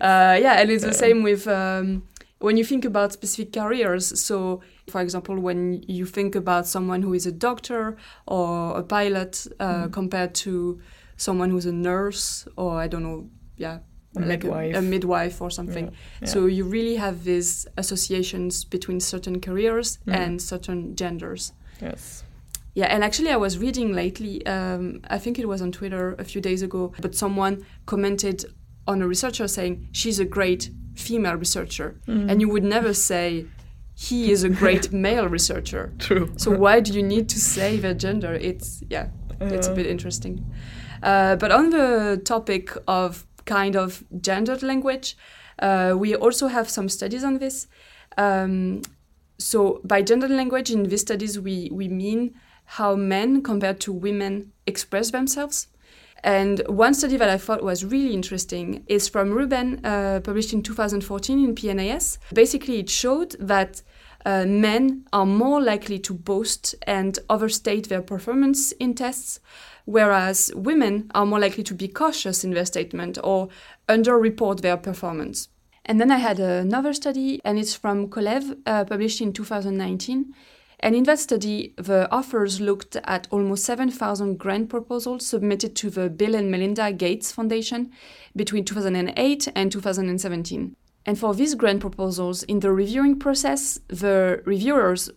Uh, 0.00 0.38
yeah, 0.40 0.60
and 0.60 0.70
it's 0.70 0.84
the 0.84 0.94
same 0.94 1.22
with 1.22 1.46
um, 1.46 2.02
when 2.38 2.56
you 2.56 2.64
think 2.64 2.84
about 2.84 3.12
specific 3.12 3.52
careers. 3.52 4.20
So, 4.20 4.60
for 4.88 5.00
example, 5.00 5.38
when 5.38 5.82
you 5.88 6.06
think 6.06 6.34
about 6.34 6.66
someone 6.66 7.02
who 7.02 7.14
is 7.14 7.26
a 7.26 7.32
doctor 7.32 7.96
or 8.26 8.78
a 8.78 8.82
pilot 8.82 9.46
uh, 9.58 9.84
mm. 9.84 9.92
compared 9.92 10.34
to 10.36 10.80
someone 11.16 11.50
who's 11.50 11.66
a 11.66 11.72
nurse 11.72 12.46
or 12.56 12.78
I 12.78 12.86
don't 12.86 13.02
know, 13.02 13.28
yeah, 13.56 13.78
a 14.18 14.26
like 14.26 14.42
midwife. 14.42 14.74
A, 14.74 14.78
a, 14.78 14.82
midwife 14.82 15.40
or 15.40 15.50
something. 15.50 15.86
Yeah, 15.86 15.90
yeah. 16.22 16.28
So 16.28 16.46
you 16.46 16.64
really 16.64 16.96
have 16.96 17.24
these 17.24 17.66
associations 17.76 18.64
between 18.64 19.00
certain 19.00 19.40
careers 19.40 19.98
mm. 20.06 20.14
and 20.14 20.40
certain 20.40 20.96
genders. 20.96 21.52
Yes. 21.80 22.24
Yeah, 22.74 22.86
and 22.86 23.02
actually, 23.02 23.30
I 23.30 23.36
was 23.36 23.58
reading 23.58 23.92
lately. 23.92 24.46
Um, 24.46 25.00
I 25.10 25.18
think 25.18 25.38
it 25.38 25.48
was 25.48 25.60
on 25.60 25.72
Twitter 25.72 26.14
a 26.18 26.24
few 26.24 26.40
days 26.40 26.62
ago, 26.62 26.92
but 27.00 27.14
someone 27.14 27.66
commented 27.86 28.44
on 28.86 29.02
a 29.02 29.08
researcher 29.08 29.48
saying 29.48 29.88
she's 29.92 30.20
a 30.20 30.24
great 30.24 30.70
female 30.94 31.34
researcher, 31.34 32.00
mm. 32.06 32.30
and 32.30 32.40
you 32.40 32.48
would 32.48 32.64
never 32.64 32.94
say 32.94 33.46
he 33.94 34.30
is 34.30 34.44
a 34.44 34.48
great 34.48 34.92
male 35.06 35.28
researcher. 35.28 35.92
True. 35.98 36.32
So 36.36 36.56
why 36.56 36.78
do 36.78 36.92
you 36.92 37.02
need 37.02 37.28
to 37.30 37.40
say 37.40 37.78
their 37.78 37.94
gender? 37.94 38.34
It's 38.34 38.82
yeah, 38.88 39.08
uh. 39.40 39.46
it's 39.46 39.66
a 39.66 39.74
bit 39.74 39.86
interesting. 39.86 40.44
Uh, 41.02 41.36
but 41.36 41.50
on 41.50 41.70
the 41.70 42.20
topic 42.24 42.70
of 42.86 43.26
kind 43.48 43.74
of 43.74 44.04
gendered 44.20 44.62
language. 44.62 45.16
Uh, 45.58 45.94
we 45.96 46.14
also 46.14 46.46
have 46.46 46.68
some 46.70 46.88
studies 46.88 47.24
on 47.24 47.38
this. 47.38 47.66
Um, 48.16 48.82
so 49.38 49.80
by 49.84 50.02
gendered 50.02 50.30
language 50.30 50.70
in 50.70 50.84
these 50.84 51.00
studies, 51.00 51.40
we, 51.40 51.70
we 51.72 51.88
mean 51.88 52.34
how 52.64 52.94
men 52.94 53.42
compared 53.42 53.80
to 53.80 53.92
women 53.92 54.52
express 54.66 55.10
themselves. 55.10 55.68
And 56.24 56.62
one 56.68 56.94
study 56.94 57.16
that 57.16 57.30
I 57.30 57.38
thought 57.38 57.62
was 57.62 57.84
really 57.84 58.12
interesting 58.12 58.84
is 58.88 59.08
from 59.08 59.30
Reuben, 59.30 59.84
uh, 59.84 60.20
published 60.22 60.52
in 60.52 60.62
2014 60.62 61.44
in 61.44 61.54
PNAS. 61.54 62.18
Basically, 62.34 62.80
it 62.80 62.90
showed 62.90 63.36
that 63.38 63.82
uh, 64.26 64.44
men 64.44 65.06
are 65.12 65.24
more 65.24 65.62
likely 65.62 65.98
to 66.00 66.12
boast 66.12 66.74
and 66.86 67.18
overstate 67.30 67.88
their 67.88 68.02
performance 68.02 68.72
in 68.72 68.94
tests, 68.94 69.40
whereas 69.88 70.52
women 70.54 71.10
are 71.14 71.24
more 71.24 71.40
likely 71.40 71.64
to 71.64 71.74
be 71.74 71.88
cautious 71.88 72.44
in 72.44 72.50
their 72.50 72.66
statement 72.66 73.16
or 73.24 73.48
underreport 73.88 74.60
their 74.60 74.76
performance. 74.76 75.48
And 75.86 75.98
then 75.98 76.10
I 76.10 76.18
had 76.18 76.38
another 76.38 76.92
study, 76.92 77.40
and 77.42 77.58
it's 77.58 77.74
from 77.74 78.08
Kolev, 78.08 78.58
uh, 78.66 78.84
published 78.84 79.22
in 79.22 79.32
2019. 79.32 80.34
And 80.80 80.94
in 80.94 81.04
that 81.04 81.20
study, 81.20 81.72
the 81.78 82.06
authors 82.12 82.60
looked 82.60 82.96
at 82.96 83.28
almost 83.30 83.64
7,000 83.64 84.38
grant 84.38 84.68
proposals 84.68 85.26
submitted 85.26 85.74
to 85.76 85.88
the 85.88 86.10
Bill 86.10 86.34
and 86.34 86.50
Melinda 86.50 86.92
Gates 86.92 87.32
Foundation 87.32 87.90
between 88.36 88.66
2008 88.66 89.48
and 89.56 89.72
2017. 89.72 90.76
And 91.06 91.18
for 91.18 91.34
these 91.34 91.54
grant 91.54 91.80
proposals, 91.80 92.42
in 92.42 92.60
the 92.60 92.72
reviewing 92.72 93.18
process, 93.18 93.80
the 93.88 94.42
reviewers 94.44 95.08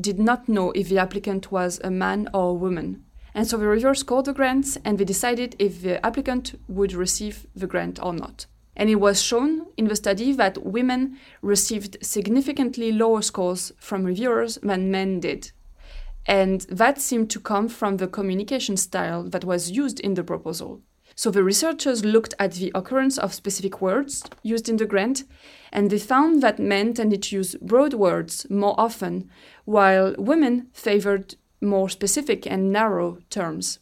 did 0.00 0.18
not 0.18 0.48
know 0.48 0.70
if 0.70 0.88
the 0.88 0.98
applicant 0.98 1.52
was 1.52 1.78
a 1.84 1.90
man 1.90 2.30
or 2.32 2.52
a 2.52 2.54
woman. 2.54 3.04
And 3.34 3.46
so 3.46 3.56
the 3.56 3.66
reviewers 3.66 4.00
scored 4.00 4.26
the 4.26 4.32
grants 4.32 4.78
and 4.84 4.96
they 4.96 5.04
decided 5.04 5.56
if 5.58 5.82
the 5.82 6.04
applicant 6.06 6.58
would 6.68 6.92
receive 6.92 7.46
the 7.54 7.66
grant 7.66 7.98
or 8.02 8.12
not. 8.12 8.46
And 8.76 8.88
it 8.88 8.96
was 8.96 9.22
shown 9.22 9.66
in 9.76 9.86
the 9.88 9.96
study 9.96 10.32
that 10.32 10.64
women 10.64 11.18
received 11.42 11.96
significantly 12.00 12.92
lower 12.92 13.22
scores 13.22 13.72
from 13.78 14.04
reviewers 14.04 14.58
than 14.62 14.90
men 14.90 15.20
did. 15.20 15.52
And 16.26 16.62
that 16.62 17.00
seemed 17.00 17.30
to 17.30 17.40
come 17.40 17.68
from 17.68 17.98
the 17.98 18.08
communication 18.08 18.76
style 18.76 19.24
that 19.24 19.44
was 19.44 19.70
used 19.70 20.00
in 20.00 20.14
the 20.14 20.24
proposal. 20.24 20.80
So 21.16 21.30
the 21.30 21.44
researchers 21.44 22.04
looked 22.04 22.34
at 22.40 22.54
the 22.54 22.72
occurrence 22.74 23.18
of 23.18 23.34
specific 23.34 23.80
words 23.80 24.24
used 24.42 24.68
in 24.68 24.78
the 24.78 24.86
grant, 24.86 25.22
and 25.72 25.90
they 25.90 25.98
found 25.98 26.42
that 26.42 26.58
men 26.58 26.94
tended 26.94 27.22
to 27.24 27.36
use 27.36 27.54
broad 27.60 27.94
words 27.94 28.46
more 28.50 28.74
often, 28.78 29.30
while 29.64 30.14
women 30.18 30.68
favored 30.72 31.36
more 31.64 31.88
specific 31.88 32.46
and 32.46 32.72
narrow 32.72 33.18
terms. 33.30 33.78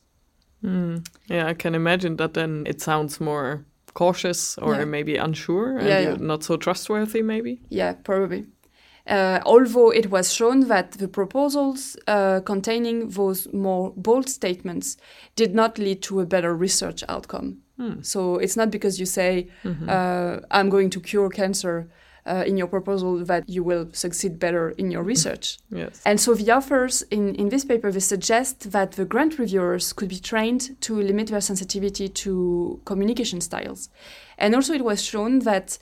Mm. 0.65 1.05
Yeah, 1.29 1.47
I 1.51 1.55
can 1.55 1.75
imagine 1.75 2.17
that 2.17 2.35
then 2.35 2.65
it 2.67 2.81
sounds 2.81 3.21
more 3.21 3.65
cautious 3.95 4.59
or 4.59 4.75
Yeah. 4.75 4.85
maybe 4.85 5.17
unsure 5.17 5.79
and 5.79 5.89
Yeah, 5.89 6.01
yeah. 6.01 6.17
not 6.21 6.45
so 6.45 6.57
trustworthy, 6.57 7.23
maybe. 7.23 7.61
Yeah, 7.69 7.95
probably. 8.05 8.47
Uh, 9.05 9.41
although 9.45 9.91
it 9.93 10.11
was 10.11 10.33
shown 10.33 10.69
that 10.69 10.93
the 10.93 11.09
proposals 11.09 11.97
uh, 12.07 12.41
containing 12.45 13.09
those 13.11 13.49
more 13.53 13.93
bold 13.97 14.29
statements 14.29 14.97
did 15.35 15.55
not 15.55 15.77
lead 15.79 16.01
to 16.03 16.21
a 16.21 16.27
better 16.27 16.55
research 16.57 17.03
outcome. 17.09 17.57
So 18.03 18.37
it's 18.37 18.57
not 18.57 18.71
because 18.71 19.01
you 19.01 19.07
say, 19.07 19.49
uh, 19.89 20.37
I'm 20.53 20.69
going 20.71 20.89
to 20.91 21.01
cure 21.01 21.29
cancer 21.29 21.89
uh, 22.27 22.45
in 22.47 22.57
your 22.57 22.67
proposal 22.67 23.25
that 23.25 23.49
you 23.49 23.63
will 23.65 23.89
succeed 23.93 24.39
better 24.39 24.71
in 24.71 24.91
your 24.91 25.03
research. 25.03 25.59
Yes. 25.71 26.03
And 26.05 26.21
so 26.21 26.35
the 26.35 26.53
authors 26.53 27.03
in, 27.11 27.35
in 27.35 27.49
this 27.49 27.65
paper, 27.65 27.91
they 27.91 28.01
suggest 28.01 28.73
that 28.73 28.93
the 28.93 29.05
grant 29.07 29.39
reviewers 29.39 29.93
could 29.93 30.09
be 30.09 30.19
trained 30.19 30.77
to 30.83 30.95
limit 30.95 31.29
their 31.29 31.41
sensitivity 31.41 32.09
to 32.09 32.81
communication 32.85 33.41
styles. 33.41 33.89
And 34.37 34.55
also 34.55 34.75
it 34.75 34.85
was 34.85 35.03
shown 35.03 35.41
that 35.41 35.79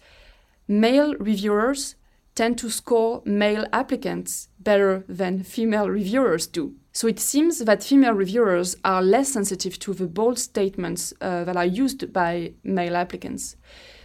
male 0.68 1.14
reviewers 1.16 1.96
tend 2.36 2.56
to 2.58 2.70
score 2.70 3.20
male 3.24 3.66
applicants 3.72 4.48
better 4.60 5.04
than 5.08 5.42
female 5.42 5.90
reviewers 5.90 6.46
do. 6.46 6.74
So 6.92 7.08
it 7.08 7.18
seems 7.18 7.58
that 7.58 7.82
female 7.82 8.14
reviewers 8.14 8.76
are 8.84 9.02
less 9.02 9.32
sensitive 9.32 9.78
to 9.80 9.94
the 9.94 10.06
bold 10.06 10.38
statements 10.38 11.12
uh, 11.20 11.44
that 11.44 11.56
are 11.56 11.66
used 11.66 12.12
by 12.12 12.52
male 12.62 12.96
applicants. 12.96 13.56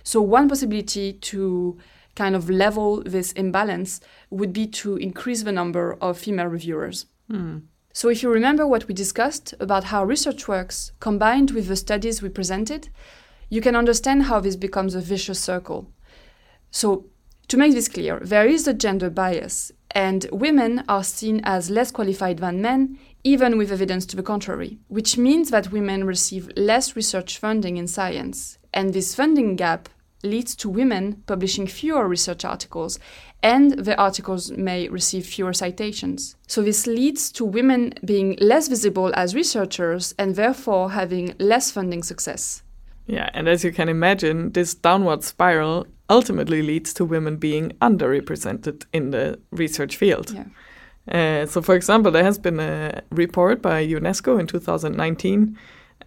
So 0.04 0.22
one 0.22 0.50
possibility 0.50 1.14
to 1.14 1.78
kind 2.16 2.36
of 2.36 2.50
level 2.50 3.04
this 3.04 3.32
imbalance 3.34 4.00
would 4.30 4.54
be 4.54 4.68
to 4.68 4.98
increase 4.98 5.44
the 5.44 5.52
number 5.52 5.98
of 6.02 6.18
female 6.18 6.48
reviewers. 6.48 7.06
Hmm. 7.30 7.60
So, 7.94 8.10
if 8.10 8.22
you 8.22 8.30
remember 8.30 8.68
what 8.68 8.88
we 8.88 8.94
discussed 8.94 9.54
about 9.60 9.86
how 9.86 10.04
research 10.04 10.48
works 10.48 10.92
combined 11.00 11.52
with 11.52 11.68
the 11.68 11.78
studies 11.78 12.22
we 12.22 12.30
presented, 12.30 12.90
you 13.50 13.62
can 13.62 13.76
understand 13.76 14.24
how 14.24 14.40
this 14.40 14.56
becomes 14.56 14.96
a 14.96 15.02
vicious 15.02 15.40
circle. 15.40 15.92
So, 16.72 17.06
to 17.48 17.58
make 17.58 17.74
this 17.74 17.88
clear, 17.88 18.20
there 18.20 18.48
is 18.48 18.68
a 18.68 18.74
gender 18.74 19.10
bias, 19.10 19.72
and 19.92 20.28
women 20.32 20.84
are 20.90 21.04
seen 21.04 21.40
as 21.44 21.70
less 21.70 21.92
qualified 21.92 22.40
than 22.40 22.62
men, 22.62 23.00
even 23.24 23.58
with 23.58 23.72
evidence 23.72 24.06
to 24.08 24.18
the 24.18 24.24
contrary, 24.24 24.78
which 24.90 25.18
means 25.18 25.50
that 25.52 25.72
women 25.72 26.04
receive 26.04 26.52
less 26.58 26.96
research 26.96 27.38
funding 27.38 27.78
in 27.78 27.88
science. 27.88 28.58
And 28.74 28.94
this 28.94 29.16
funding 29.16 29.56
gap 29.56 29.88
leads 30.24 30.56
to 30.56 30.70
women 30.70 31.24
publishing 31.28 31.68
fewer 31.68 32.08
research 32.08 32.44
articles, 32.44 33.00
and 33.44 33.72
the 33.74 33.96
articles 33.98 34.52
may 34.52 34.90
receive 34.90 35.26
fewer 35.26 35.54
citations. 35.54 36.36
So, 36.48 36.62
this 36.62 36.88
leads 36.88 37.32
to 37.34 37.46
women 37.46 37.94
being 38.04 38.38
less 38.40 38.68
visible 38.68 39.14
as 39.16 39.36
researchers 39.36 40.14
and 40.18 40.36
therefore 40.36 40.92
having 40.92 41.36
less 41.40 41.72
funding 41.72 42.04
success. 42.04 42.64
Yeah, 43.08 43.30
and 43.34 43.48
as 43.48 43.64
you 43.64 43.72
can 43.72 43.88
imagine, 43.88 44.52
this 44.54 44.74
downward 44.74 45.24
spiral 45.24 45.86
ultimately 46.10 46.62
leads 46.62 46.94
to 46.96 47.06
women 47.06 47.38
being 47.38 47.72
underrepresented 47.82 48.86
in 48.94 49.12
the 49.12 49.40
research 49.52 49.96
field. 49.96 50.32
Yeah. 50.32 50.46
Uh, 51.08 51.46
so, 51.46 51.62
for 51.62 51.76
example, 51.76 52.12
there 52.12 52.24
has 52.24 52.40
been 52.40 52.60
a 52.60 53.02
report 53.12 53.62
by 53.62 53.86
UNESCO 53.86 54.40
in 54.40 54.48
2019 54.48 55.58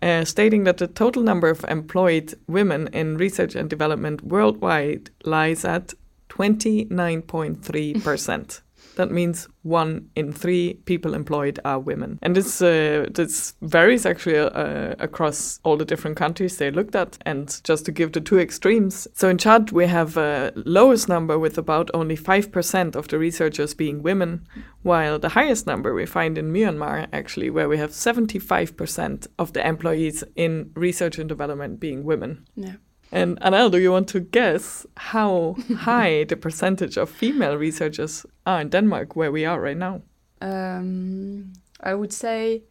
uh, 0.03 0.25
stating 0.25 0.65
that 0.65 0.79
the 0.79 0.87
total 0.87 1.23
number 1.23 1.49
of 1.49 1.65
employed 1.65 2.35
women 2.47 2.89
in 2.93 3.17
research 3.17 3.55
and 3.55 3.71
development 3.71 4.23
worldwide 4.23 5.11
lies 5.25 5.65
at 5.65 5.95
29.3%. 6.29 8.61
that 8.99 9.13
means 9.13 9.49
one 9.63 10.11
in 10.17 10.33
three 10.33 10.75
people 10.85 11.15
employed 11.15 11.61
are 11.65 11.79
women. 11.79 12.19
And 12.21 12.35
this, 12.35 12.61
uh, 12.61 13.07
this 13.15 13.55
varies 13.63 14.05
actually 14.05 14.39
uh, 14.39 14.97
across 14.99 15.61
all 15.63 15.77
the 15.77 15.85
different 15.85 16.17
countries 16.17 16.57
they 16.57 16.73
looked 16.73 16.97
at. 16.97 17.17
And 17.25 17.61
just 17.63 17.87
to 17.87 17.93
give 17.93 18.11
the 18.13 18.21
two 18.21 18.41
extremes, 18.41 19.07
so 19.15 19.29
in 19.29 19.39
Chad, 19.39 19.71
we 19.71 19.87
have 19.87 20.17
a 20.17 20.53
lowest 20.57 21.09
number 21.09 21.39
with 21.39 21.57
about 21.59 21.91
only 21.95 22.17
5% 22.17 22.97
of 22.97 23.07
the 23.07 23.19
researchers 23.19 23.73
being 23.73 24.03
women, 24.03 24.47
while 24.83 25.19
the 25.21 25.31
highest 25.31 25.67
number 25.67 25.95
we 25.95 26.05
find 26.05 26.37
in 26.37 26.53
Myanmar, 26.53 27.07
actually, 27.13 27.51
where 27.51 27.69
we 27.69 27.79
have 27.79 27.91
75% 27.91 29.29
of 29.39 29.53
the 29.53 29.67
employees 29.67 30.25
in 30.35 30.73
research 30.75 31.19
and 31.19 31.29
development 31.29 31.79
being 31.79 32.03
women. 32.03 32.47
Yeah. 32.57 32.77
And 33.11 33.41
Anaël, 33.41 33.71
do 33.71 33.79
you 33.79 33.91
want 33.91 34.09
to 34.09 34.21
guess 34.21 34.87
how 34.97 35.57
high 35.77 36.25
the 36.25 36.37
percentage 36.37 36.97
of 36.97 37.09
female 37.11 37.57
researchers 37.57 38.27
are 38.45 38.61
in 38.61 38.69
Denmark, 38.69 39.17
where 39.17 39.33
we 39.33 39.45
are 39.45 39.61
right 39.61 39.77
now? 39.77 40.03
Um, 40.41 41.53
I 41.81 41.95
would 41.95 42.13
say 42.13 42.63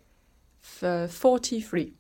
43%. 0.64 1.94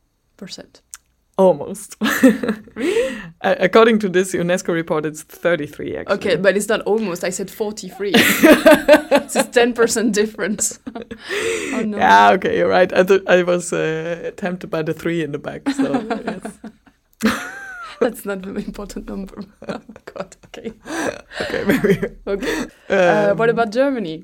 Almost. 1.39 1.97
really? 2.75 3.17
According 3.41 3.99
to 3.99 4.09
this 4.09 4.33
UNESCO 4.33 4.69
report, 4.69 5.05
it's 5.05 5.21
33 5.21 5.97
actually. 5.97 6.15
Okay, 6.15 6.35
but 6.35 6.57
it's 6.57 6.67
not 6.67 6.81
almost. 6.81 7.23
I 7.23 7.29
said 7.29 7.51
43. 7.51 8.11
it's 8.15 9.35
a 9.35 9.43
10% 9.43 10.13
difference. 10.13 10.79
oh 10.95 11.83
no. 11.85 11.97
Yeah, 11.97 12.31
okay, 12.31 12.57
you're 12.57 12.67
right. 12.67 12.91
I, 12.91 13.03
th- 13.03 13.21
I 13.27 13.43
was 13.43 13.71
uh, 13.71 14.31
tempted 14.35 14.71
by 14.71 14.81
the 14.81 14.95
three 14.95 15.21
in 15.23 15.31
the 15.31 15.37
back. 15.37 15.69
So, 15.69 16.01
yes. 16.25 17.43
That's 18.01 18.25
not 18.25 18.45
an 18.45 18.57
important 18.57 19.07
number. 19.09 19.35
oh 19.67 19.81
God, 20.13 20.35
okay. 20.45 20.71
Okay, 21.41 21.63
maybe. 21.65 22.07
Okay. 22.25 22.65
Uh, 22.89 23.33
what 23.35 23.49
Um, 23.49 23.55
about 23.59 23.71
Germany? 23.73 24.23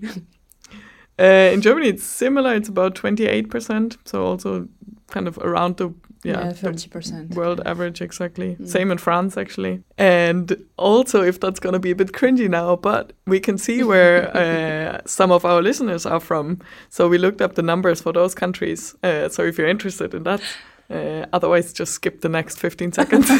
Uh, 1.19 1.51
in 1.53 1.61
Germany, 1.61 1.89
it's 1.89 2.03
similar. 2.03 2.55
It's 2.55 2.69
about 2.69 2.95
28%. 2.95 3.97
So 4.05 4.25
also 4.25 4.67
kind 5.11 5.27
of 5.27 5.37
around 5.39 5.77
the 5.77 5.93
yeah, 6.25 6.53
the 6.53 6.69
30%. 6.69 7.35
world 7.35 7.59
average 7.65 8.01
exactly. 8.01 8.55
Mm. 8.55 8.67
Same 8.67 8.91
in 8.91 8.97
France 8.97 9.35
actually. 9.37 9.83
And 9.97 10.55
also, 10.77 11.21
if 11.21 11.37
that's 11.39 11.59
gonna 11.59 11.79
be 11.79 11.91
a 11.91 11.95
bit 11.95 12.13
cringy 12.13 12.49
now, 12.49 12.77
but 12.77 13.11
we 13.27 13.41
can 13.41 13.57
see 13.57 13.83
where 13.83 14.29
uh, 14.35 15.01
some 15.05 15.33
of 15.33 15.43
our 15.43 15.61
listeners 15.61 16.05
are 16.05 16.21
from. 16.21 16.59
So 16.89 17.09
we 17.09 17.17
looked 17.17 17.41
up 17.41 17.55
the 17.55 17.61
numbers 17.61 18.01
for 18.01 18.13
those 18.13 18.33
countries. 18.33 18.95
Uh, 19.03 19.27
so 19.27 19.43
if 19.43 19.57
you're 19.57 19.67
interested 19.67 20.13
in 20.13 20.23
that, 20.23 20.41
uh, 20.89 21.25
otherwise 21.33 21.73
just 21.73 21.93
skip 21.93 22.21
the 22.21 22.29
next 22.29 22.59
15 22.59 22.91
seconds. 22.91 23.29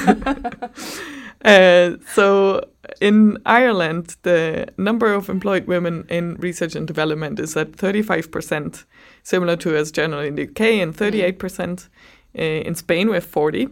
Uh, 1.44 1.98
so 2.14 2.64
in 3.02 3.38
Ireland, 3.46 4.16
the 4.22 4.68
number 4.78 5.14
of 5.14 5.30
employed 5.30 5.68
women 5.68 6.06
in 6.10 6.36
research 6.36 6.76
and 6.76 6.88
development 6.88 7.40
is 7.40 7.58
at 7.58 7.74
35%, 7.74 8.86
similar 9.24 9.58
to 9.58 9.76
as 9.76 9.92
general 9.92 10.22
in 10.22 10.36
the 10.36 10.44
UK, 10.44 10.62
and 10.82 10.96
38%. 10.96 11.90
Uh, 12.38 12.42
in 12.42 12.76
Spain, 12.76 13.10
we 13.10 13.16
have 13.16 13.26
40. 13.26 13.68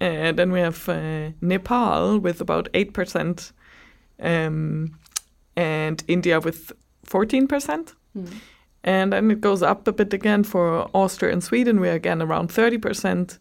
And 0.00 0.38
then 0.38 0.52
we 0.52 0.60
have 0.60 0.88
uh, 0.88 1.30
Nepal 1.40 2.20
with 2.20 2.40
about 2.40 2.72
8%, 2.72 3.52
um, 4.20 4.96
and 5.56 6.04
India 6.06 6.38
with 6.38 6.72
14%. 7.04 7.94
Mm. 8.16 8.34
And 8.84 9.12
then 9.12 9.30
it 9.30 9.40
goes 9.40 9.62
up 9.62 9.88
a 9.88 9.92
bit 9.92 10.12
again 10.12 10.44
for 10.44 10.88
Austria 10.94 11.32
and 11.32 11.42
Sweden. 11.42 11.80
We're 11.80 11.94
again 11.94 12.22
around 12.22 12.50
30%. 12.50 13.38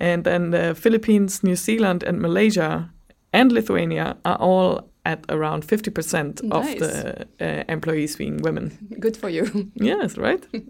And 0.00 0.24
then 0.24 0.50
the 0.50 0.74
Philippines, 0.74 1.44
New 1.44 1.56
Zealand, 1.56 2.02
and 2.02 2.20
Malaysia 2.20 2.90
and 3.32 3.52
Lithuania 3.52 4.16
are 4.24 4.36
all 4.36 4.88
at 5.04 5.24
around 5.28 5.66
50% 5.66 6.50
of 6.50 6.64
the 6.78 7.26
uh, 7.40 7.64
employees 7.68 8.16
being 8.16 8.38
women. 8.38 8.78
Good 9.00 9.16
for 9.16 9.28
you. 9.28 9.70
Yes, 9.74 10.16
right? 10.16 10.46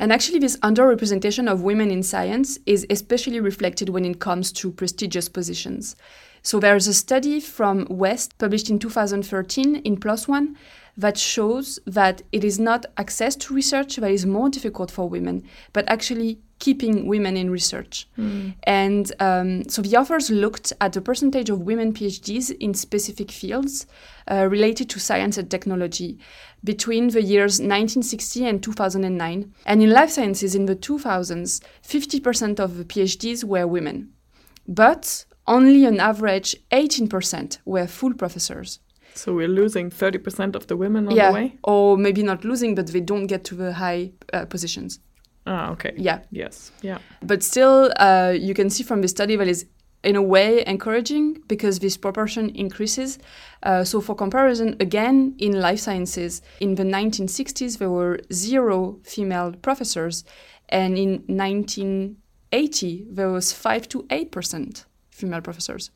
And 0.00 0.14
actually, 0.14 0.38
this 0.38 0.56
underrepresentation 0.60 1.46
of 1.46 1.60
women 1.60 1.90
in 1.90 2.02
science 2.02 2.58
is 2.64 2.86
especially 2.88 3.38
reflected 3.38 3.90
when 3.90 4.06
it 4.06 4.18
comes 4.18 4.50
to 4.52 4.72
prestigious 4.72 5.28
positions. 5.28 5.94
So, 6.40 6.58
there's 6.58 6.88
a 6.88 6.94
study 6.94 7.38
from 7.38 7.86
West 7.90 8.38
published 8.38 8.70
in 8.70 8.78
2013 8.78 9.76
in 9.76 9.98
PLOS 9.98 10.26
ONE 10.26 10.56
that 11.00 11.16
shows 11.18 11.78
that 11.86 12.22
it 12.32 12.44
is 12.44 12.58
not 12.58 12.86
access 12.96 13.34
to 13.36 13.54
research 13.54 13.96
that 13.96 14.10
is 14.10 14.26
more 14.26 14.48
difficult 14.48 14.90
for 14.90 15.08
women, 15.08 15.42
but 15.72 15.88
actually 15.88 16.38
keeping 16.58 17.06
women 17.06 17.36
in 17.36 17.50
research. 17.50 18.06
And 18.64 19.10
um, 19.18 19.68
so 19.68 19.80
the 19.82 19.96
authors 19.96 20.30
looked 20.30 20.72
at 20.80 20.92
the 20.92 21.00
percentage 21.00 21.48
of 21.48 21.62
women 21.62 21.92
PhDs 21.92 22.50
in 22.50 22.74
specific 22.74 23.30
fields 23.30 23.86
uh, 24.30 24.46
related 24.50 24.90
to 24.90 25.00
science 25.00 25.38
and 25.38 25.50
technology 25.50 26.18
between 26.62 27.08
the 27.08 27.22
years 27.22 27.54
1960 27.60 28.46
and 28.46 28.62
2009. 28.62 29.54
And 29.64 29.82
in 29.82 29.90
life 29.90 30.10
sciences 30.10 30.54
in 30.54 30.66
the 30.66 30.76
2000s, 30.76 31.62
50% 31.82 32.60
of 32.60 32.76
the 32.76 32.84
PhDs 32.84 33.42
were 33.42 33.66
women. 33.66 34.12
But 34.68 35.24
only 35.46 35.86
an 35.86 35.98
average 35.98 36.54
18% 36.70 37.58
were 37.64 37.86
full 37.86 38.12
professors. 38.12 38.80
So 39.14 39.34
we're 39.34 39.48
losing 39.48 39.90
30% 39.90 40.54
of 40.54 40.66
the 40.66 40.76
women 40.76 41.08
on 41.08 41.14
yeah, 41.14 41.28
the 41.28 41.34
way? 41.34 41.58
or 41.64 41.96
maybe 41.98 42.22
not 42.22 42.44
losing, 42.44 42.74
but 42.74 42.86
they 42.86 43.00
don't 43.00 43.26
get 43.26 43.44
to 43.44 43.54
the 43.54 43.72
high 43.72 44.12
uh, 44.32 44.46
positions. 44.46 45.00
Ah, 45.46 45.70
okay. 45.72 45.92
Yeah, 45.96 46.20
Yes. 46.30 46.70
Yeah. 46.82 46.98
but 47.22 47.42
still, 47.42 47.90
uh, 47.96 48.34
you 48.38 48.54
can 48.54 48.70
see 48.70 48.84
from 48.84 49.00
the 49.02 49.08
study 49.08 49.36
that 49.36 49.48
is 49.48 49.66
in 50.02 50.16
a 50.16 50.22
way 50.22 50.64
encouraging 50.66 51.42
because 51.46 51.78
this 51.78 51.96
proportion 51.96 52.50
increases. 52.50 53.18
Uh, 53.62 53.84
so, 53.84 54.00
for 54.00 54.14
comparison, 54.14 54.76
again, 54.80 55.34
in 55.38 55.60
life 55.60 55.80
sciences, 55.80 56.40
in 56.60 56.74
the 56.76 56.84
1960s, 56.84 57.78
there 57.78 57.90
were 57.90 58.20
zero 58.32 58.98
female 59.04 59.52
professors, 59.52 60.24
and 60.68 60.96
in 60.96 61.24
1980, 61.26 63.06
there 63.10 63.28
was 63.30 63.52
5 63.52 63.88
to 63.88 64.02
8% 64.04 64.84
female 65.10 65.40
professors. 65.40 65.90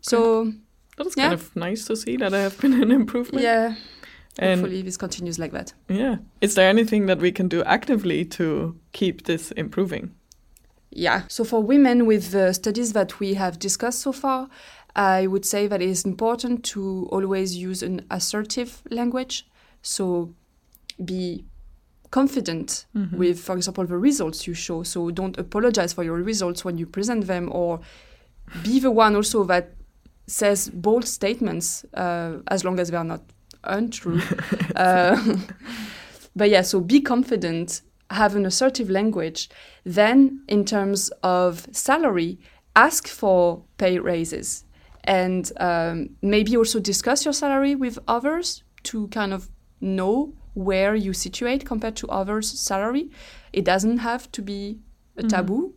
So, 0.00 0.52
That's 0.96 1.16
Yeah. 1.16 1.28
kind 1.28 1.34
of 1.34 1.54
nice 1.56 1.84
to 1.86 1.96
see 1.96 2.16
that 2.16 2.30
there 2.30 2.42
have 2.42 2.58
been 2.60 2.82
an 2.82 2.90
improvement. 2.90 3.42
yeah, 3.44 3.74
And 4.38 4.60
hopefully 4.60 4.82
this 4.82 4.96
continues 4.96 5.38
like 5.38 5.52
that. 5.52 5.72
yeah. 5.88 6.16
Is 6.40 6.54
there 6.54 6.68
anything 6.68 7.06
that 7.06 7.20
we 7.20 7.32
can 7.32 7.48
do 7.48 7.62
actively 7.64 8.24
to 8.24 8.74
keep 8.92 9.24
this 9.24 9.52
improving? 9.52 10.10
Yeah. 10.90 11.22
So 11.28 11.44
for 11.44 11.62
women, 11.62 12.06
with 12.06 12.30
the 12.30 12.52
studies 12.54 12.92
that 12.92 13.20
we 13.20 13.34
have 13.34 13.58
discussed 13.58 14.00
so 14.00 14.12
far, 14.12 14.48
I 14.94 15.26
would 15.26 15.44
say 15.44 15.66
that 15.68 15.82
it 15.82 15.88
is 15.90 16.04
important 16.06 16.64
to 16.72 17.06
always 17.12 17.54
use 17.56 17.82
an 17.82 18.06
assertive 18.10 18.82
language. 18.90 19.46
So 19.82 20.32
be 21.04 21.44
confident 22.10 22.86
mm-hmm. 22.94 23.18
with, 23.18 23.38
for 23.40 23.56
example, 23.56 23.84
the 23.84 23.98
results 23.98 24.46
you 24.46 24.54
show. 24.54 24.82
So 24.84 25.10
don't 25.10 25.36
apologize 25.38 25.92
for 25.92 26.02
your 26.02 26.16
results 26.22 26.64
when 26.64 26.78
you 26.78 26.86
present 26.86 27.26
them, 27.26 27.50
or 27.52 27.80
be 28.62 28.80
the 28.80 28.90
one 28.90 29.14
also 29.16 29.44
that 29.44 29.74
says 30.26 30.68
bold 30.68 31.06
statements 31.06 31.84
uh, 31.94 32.38
as 32.48 32.64
long 32.64 32.80
as 32.80 32.90
they 32.90 32.96
are 32.96 33.04
not 33.04 33.22
untrue. 33.64 34.20
uh, 34.76 35.36
but 36.36 36.50
yeah, 36.50 36.62
so 36.62 36.80
be 36.80 37.00
confident, 37.00 37.82
have 38.10 38.34
an 38.36 38.46
assertive 38.46 38.90
language. 38.90 39.48
Then, 39.84 40.42
in 40.48 40.64
terms 40.64 41.10
of 41.22 41.66
salary, 41.72 42.38
ask 42.74 43.08
for 43.08 43.64
pay 43.78 43.98
raises 43.98 44.64
and 45.04 45.52
um, 45.58 46.10
maybe 46.20 46.56
also 46.56 46.80
discuss 46.80 47.24
your 47.24 47.32
salary 47.32 47.74
with 47.74 47.98
others 48.08 48.64
to 48.82 49.08
kind 49.08 49.32
of 49.32 49.48
know 49.80 50.34
where 50.54 50.94
you 50.94 51.12
situate 51.12 51.64
compared 51.64 51.96
to 51.96 52.08
others' 52.08 52.50
salary. 52.58 53.10
It 53.52 53.64
doesn't 53.64 53.98
have 53.98 54.30
to 54.32 54.42
be 54.42 54.80
a 55.16 55.22
taboo. 55.22 55.74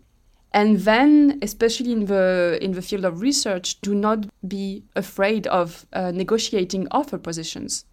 And 0.52 0.80
then, 0.80 1.40
especially 1.42 1.92
in 1.92 2.06
the 2.06 2.58
in 2.62 2.72
the 2.72 2.82
field 2.82 3.06
of 3.06 3.22
research, 3.22 3.80
do 3.82 3.94
not 3.94 4.26
be 4.48 4.84
afraid 4.96 5.46
of 5.48 5.86
uh, 5.94 6.12
negotiating 6.12 6.88
offer 6.92 7.18
positions. 7.18 7.86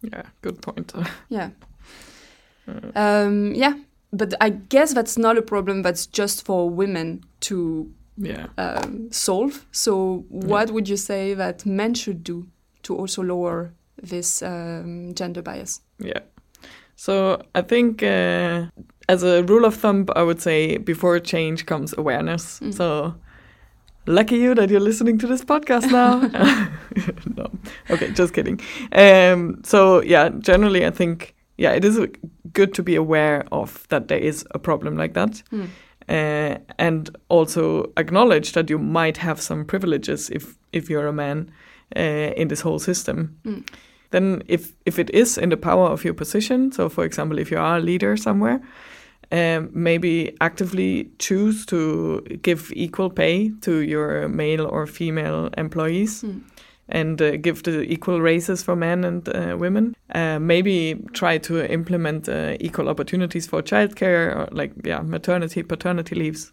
Yeah, 0.00 0.22
good 0.40 0.60
point. 0.60 0.92
Yeah. 1.28 1.50
Um, 2.94 3.54
yeah, 3.54 3.74
but 4.12 4.34
I 4.40 4.50
guess 4.50 4.94
that's 4.94 5.18
not 5.18 5.36
a 5.36 5.42
problem 5.42 5.82
that's 5.82 6.06
just 6.06 6.44
for 6.44 6.70
women 6.70 7.24
to 7.40 7.92
yeah. 8.16 8.46
um, 8.56 9.10
solve. 9.10 9.66
So, 9.72 10.24
what 10.28 10.70
would 10.70 10.88
you 10.88 10.96
say 10.96 11.34
that 11.34 11.66
men 11.66 11.94
should 11.94 12.22
do 12.22 12.46
to 12.84 12.96
also 12.96 13.22
lower 13.22 13.72
this 14.00 14.42
um, 14.42 15.14
gender 15.14 15.42
bias? 15.42 15.80
Yeah. 15.98 16.20
So 16.96 17.42
I 17.54 17.62
think 17.62 18.02
uh, 18.02 18.66
as 19.08 19.22
a 19.22 19.42
rule 19.44 19.64
of 19.64 19.74
thumb, 19.74 20.06
I 20.16 20.22
would 20.22 20.40
say 20.40 20.78
before 20.78 21.18
change 21.20 21.66
comes 21.66 21.94
awareness. 21.96 22.60
So 22.70 23.14
lucky 24.06 24.36
you 24.36 24.54
that 24.54 24.70
you're 24.70 24.80
listening 24.80 25.18
to 25.18 25.26
this 25.26 25.44
podcast 25.44 25.90
now. 25.90 26.20
no, 27.36 27.50
okay, 27.90 28.10
just 28.12 28.34
kidding. 28.34 28.60
Um, 28.92 29.60
so 29.64 30.02
yeah, 30.02 30.30
generally 30.38 30.86
I 30.86 30.90
think 30.90 31.34
yeah, 31.58 31.72
it 31.72 31.84
is 31.84 32.00
good 32.52 32.74
to 32.74 32.82
be 32.82 32.96
aware 32.96 33.44
of 33.52 33.86
that 33.88 34.08
there 34.08 34.18
is 34.18 34.44
a 34.52 34.58
problem 34.58 34.96
like 34.96 35.14
that. 35.14 35.42
Uh, 36.08 36.58
and 36.78 37.16
also 37.28 37.92
acknowledge 37.96 38.52
that 38.52 38.68
you 38.68 38.78
might 38.78 39.16
have 39.18 39.40
some 39.40 39.64
privileges 39.64 40.30
if 40.30 40.56
if 40.72 40.90
you're 40.90 41.06
a 41.06 41.12
man 41.12 41.50
uh, 41.96 42.32
in 42.36 42.48
this 42.48 42.60
whole 42.62 42.80
system 42.80 43.36
then 44.10 44.42
if 44.48 44.72
if 44.84 44.98
it 44.98 45.10
is 45.10 45.38
in 45.38 45.48
the 45.50 45.56
power 45.56 45.86
of 45.86 46.04
your 46.04 46.14
position 46.14 46.72
so 46.72 46.88
for 46.88 47.04
example 47.04 47.38
if 47.38 47.50
you 47.52 47.58
are 47.58 47.76
a 47.76 47.80
leader 47.80 48.16
somewhere 48.16 48.60
um, 49.30 49.70
maybe 49.72 50.36
actively 50.40 51.10
choose 51.18 51.64
to 51.66 52.20
give 52.42 52.72
equal 52.74 53.10
pay 53.10 53.50
to 53.60 53.80
your 53.80 54.28
male 54.28 54.66
or 54.66 54.86
female 54.86 55.48
employees 55.56 56.22
and 56.88 57.22
uh, 57.22 57.36
give 57.36 57.62
the 57.62 57.82
equal 57.82 58.20
raises 58.20 58.62
for 58.62 58.76
men 58.76 59.04
and 59.04 59.28
uh, 59.28 59.56
women. 59.58 59.96
Uh, 60.14 60.38
maybe 60.38 61.02
try 61.12 61.38
to 61.38 61.64
implement 61.72 62.28
uh, 62.28 62.56
equal 62.60 62.88
opportunities 62.88 63.46
for 63.46 63.62
childcare 63.62 64.36
or 64.36 64.48
like 64.52 64.72
yeah 64.84 65.00
maternity 65.00 65.62
paternity 65.62 66.14
leaves 66.14 66.52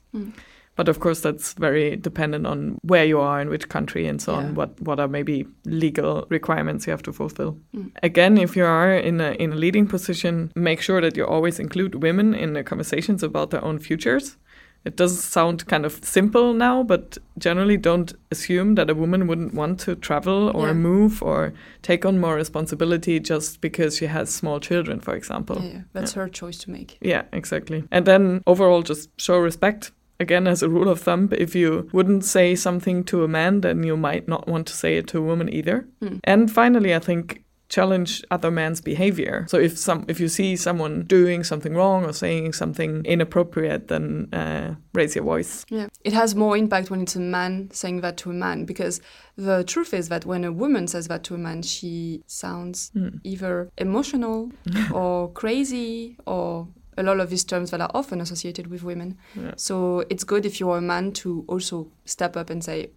but 0.80 0.88
of 0.90 0.98
course 1.04 1.20
that's 1.26 1.48
very 1.68 1.86
dependent 2.10 2.46
on 2.48 2.78
where 2.92 3.06
you 3.12 3.20
are 3.20 3.42
in 3.44 3.50
which 3.54 3.68
country 3.76 4.08
and 4.10 4.22
so 4.22 4.32
Yeah. 4.32 4.40
on 4.40 4.56
what 4.60 4.70
what 4.88 5.00
are 5.04 5.10
maybe 5.18 5.36
legal 5.66 6.26
requirements 6.38 6.88
you 6.88 6.92
have 6.92 7.04
to 7.04 7.14
fulfill 7.14 7.52
mm. 7.76 7.90
again 8.10 8.38
if 8.38 8.56
you 8.58 8.66
are 8.66 8.92
in 9.10 9.22
a 9.22 9.32
in 9.44 9.52
a 9.54 9.60
leading 9.66 9.88
position 9.96 10.52
make 10.56 10.82
sure 10.88 11.02
that 11.02 11.18
you 11.18 11.26
always 11.36 11.60
include 11.60 11.92
women 12.04 12.34
in 12.44 12.54
the 12.54 12.64
conversations 12.64 13.24
about 13.24 13.50
their 13.50 13.64
own 13.70 13.80
futures 13.80 14.38
it 14.86 14.96
does 14.96 15.14
sound 15.36 15.66
kind 15.72 15.86
of 15.86 15.94
simple 16.18 16.54
now 16.54 16.84
but 16.84 17.18
generally 17.38 17.78
don't 17.78 18.14
assume 18.32 18.76
that 18.76 18.90
a 18.90 18.96
woman 18.96 19.28
wouldn't 19.28 19.54
want 19.54 19.80
to 19.86 19.96
travel 20.08 20.50
or 20.56 20.68
Yeah. 20.68 20.74
move 20.92 21.14
or 21.22 21.52
take 21.82 22.08
on 22.08 22.18
more 22.20 22.36
responsibility 22.44 23.20
just 23.20 23.60
because 23.62 23.98
she 24.00 24.08
has 24.08 24.30
small 24.42 24.60
children 24.70 25.00
for 25.02 25.16
example 25.16 25.56
Yeah, 25.58 25.72
yeah, 25.74 25.82
that's 25.94 26.14
her 26.16 26.30
choice 26.30 26.58
to 26.64 26.72
make. 26.72 26.98
yeah, 27.02 27.24
exactly. 27.34 27.84
And 27.92 28.06
then 28.06 28.42
overall, 28.46 28.82
just 28.90 29.10
show 29.18 29.38
respect. 29.50 29.92
Again, 30.20 30.48
as 30.48 30.62
a 30.62 30.70
rule 30.70 30.90
of 30.90 31.00
thumb, 31.02 31.30
if 31.32 31.56
you 31.56 31.90
wouldn't 31.94 32.26
say 32.26 32.56
something 32.56 33.04
to 33.06 33.24
a 33.24 33.28
man, 33.28 33.62
then 33.62 33.84
you 33.84 33.96
might 33.96 34.28
not 34.28 34.48
want 34.48 34.68
to 34.68 34.74
say 34.74 34.98
it 34.98 35.08
to 35.08 35.20
a 35.20 35.22
woman 35.22 35.52
either. 35.54 35.88
And 36.24 36.52
finally, 36.52 36.94
I 36.94 37.00
think 37.00 37.44
challenge 37.70 38.24
other 38.32 38.52
men's 38.52 38.82
behavior. 38.82 39.46
So 39.48 39.58
if 39.58 39.78
some 39.78 40.06
if 40.08 40.20
you 40.20 40.28
see 40.28 40.56
someone 40.56 41.04
doing 41.04 41.44
something 41.44 41.76
wrong 41.76 42.04
or 42.04 42.14
saying 42.14 42.54
something 42.54 43.06
inappropriate, 43.06 43.88
then 43.88 44.28
uh, 44.34 44.76
raise 44.94 45.16
your 45.16 45.24
voice. 45.24 45.66
Yeah, 45.70 45.88
it 46.04 46.14
has 46.14 46.36
more 46.36 46.58
impact 46.58 46.90
when 46.90 47.02
it's 47.04 47.16
a 47.16 47.20
man 47.20 47.70
saying 47.72 48.02
that 48.02 48.18
to 48.18 48.32
a 48.32 48.34
man 48.34 48.66
because 48.66 49.02
the 49.38 49.64
truth 49.64 49.94
is 49.94 50.10
that 50.10 50.26
when 50.26 50.44
a 50.44 50.52
woman 50.52 50.88
says 50.88 51.08
that 51.08 51.24
to 51.26 51.36
a 51.36 51.38
man, 51.38 51.62
she 51.62 52.24
sounds 52.26 52.92
either 53.24 53.72
emotional 53.78 54.52
or 54.94 55.32
crazy 55.32 56.18
or 56.26 56.68
a 57.00 57.04
lot 57.04 57.20
of 57.20 57.30
these 57.30 57.44
terms 57.44 57.72
that 57.72 57.82
are 57.82 57.92
often 57.94 58.22
associated 58.22 58.68
with 58.68 58.84
women. 58.84 59.18
Yeah. 59.36 59.54
So 59.56 60.06
it's 60.10 60.24
good 60.24 60.46
if 60.46 60.60
you're 60.60 60.78
a 60.78 60.82
man 60.82 61.12
to 61.14 61.46
also 61.48 61.92
step 62.06 62.36
up 62.36 62.50
and 62.50 62.64
say, 62.64 62.92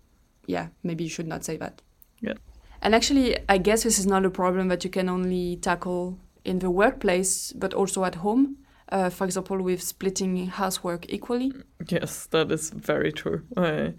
yeah, 0.47 0.69
maybe 0.83 1.05
you 1.05 1.11
should 1.11 1.29
not 1.29 1.45
say 1.45 1.57
that. 1.59 1.81
Yeah. 2.21 2.35
And 2.83 2.95
actually, 2.95 3.39
I 3.49 3.59
guess 3.59 3.85
this 3.85 3.99
is 3.99 4.07
not 4.07 4.25
a 4.25 4.31
problem 4.31 4.69
that 4.69 4.83
you 4.85 4.91
can 4.91 5.09
only 5.09 5.57
tackle 5.57 6.19
in 6.45 6.59
the 6.59 6.71
workplace, 6.71 7.53
but 7.53 7.73
also 7.73 8.05
at 8.05 8.17
home. 8.17 8.57
Uh, 8.89 9.09
for 9.09 9.25
example, 9.25 9.63
with 9.63 9.83
splitting 9.83 10.49
housework 10.49 11.11
equally. 11.11 11.53
Yes, 11.89 12.27
that 12.27 12.53
is 12.53 12.69
very 12.71 13.11
true. 13.11 13.43
Uh, 13.57 13.93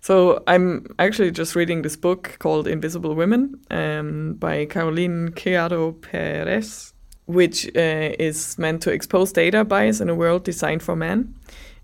so 0.00 0.42
I'm 0.48 0.86
actually 0.98 1.30
just 1.30 1.54
reading 1.54 1.82
this 1.82 1.96
book 1.96 2.36
called 2.40 2.66
Invisible 2.66 3.14
Women 3.14 3.60
um, 3.70 4.34
by 4.34 4.66
Caroline 4.66 5.30
Criado 5.36 5.92
Perez, 5.92 6.93
which 7.26 7.66
uh, 7.76 8.12
is 8.18 8.58
meant 8.58 8.82
to 8.82 8.90
expose 8.90 9.32
data 9.32 9.64
bias 9.64 10.00
in 10.00 10.08
a 10.08 10.14
world 10.14 10.44
designed 10.44 10.82
for 10.82 10.96
men. 10.96 11.34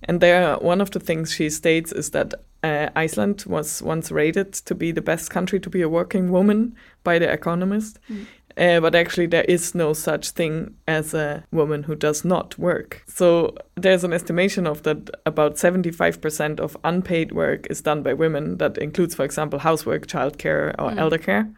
And 0.04 0.20
there, 0.20 0.56
one 0.56 0.80
of 0.80 0.90
the 0.90 1.00
things 1.00 1.32
she 1.32 1.50
states 1.50 1.92
is 1.92 2.10
that 2.10 2.34
uh, 2.62 2.88
Iceland 2.96 3.44
was 3.46 3.82
once 3.82 4.10
rated 4.10 4.52
to 4.52 4.74
be 4.74 4.92
the 4.92 5.02
best 5.02 5.30
country 5.30 5.60
to 5.60 5.70
be 5.70 5.82
a 5.82 5.88
working 5.88 6.30
woman 6.30 6.74
by 7.04 7.18
The 7.18 7.30
Economist. 7.30 7.98
Mm. 8.10 8.26
Uh, 8.56 8.80
but 8.80 8.94
actually, 8.94 9.26
there 9.26 9.44
is 9.44 9.74
no 9.74 9.92
such 9.92 10.30
thing 10.30 10.74
as 10.86 11.14
a 11.14 11.44
woman 11.52 11.84
who 11.84 11.94
does 11.94 12.24
not 12.24 12.58
work. 12.58 13.02
So 13.06 13.54
there's 13.76 14.04
an 14.04 14.12
estimation 14.12 14.66
of 14.66 14.82
that 14.82 15.08
about 15.24 15.54
75% 15.54 16.60
of 16.60 16.76
unpaid 16.84 17.32
work 17.32 17.66
is 17.70 17.80
done 17.80 18.02
by 18.02 18.12
women. 18.12 18.58
That 18.58 18.76
includes, 18.76 19.14
for 19.14 19.24
example, 19.24 19.60
housework, 19.60 20.06
childcare, 20.06 20.74
or 20.78 20.90
Mm. 20.90 20.98
elder 20.98 21.18
care, 21.18 21.48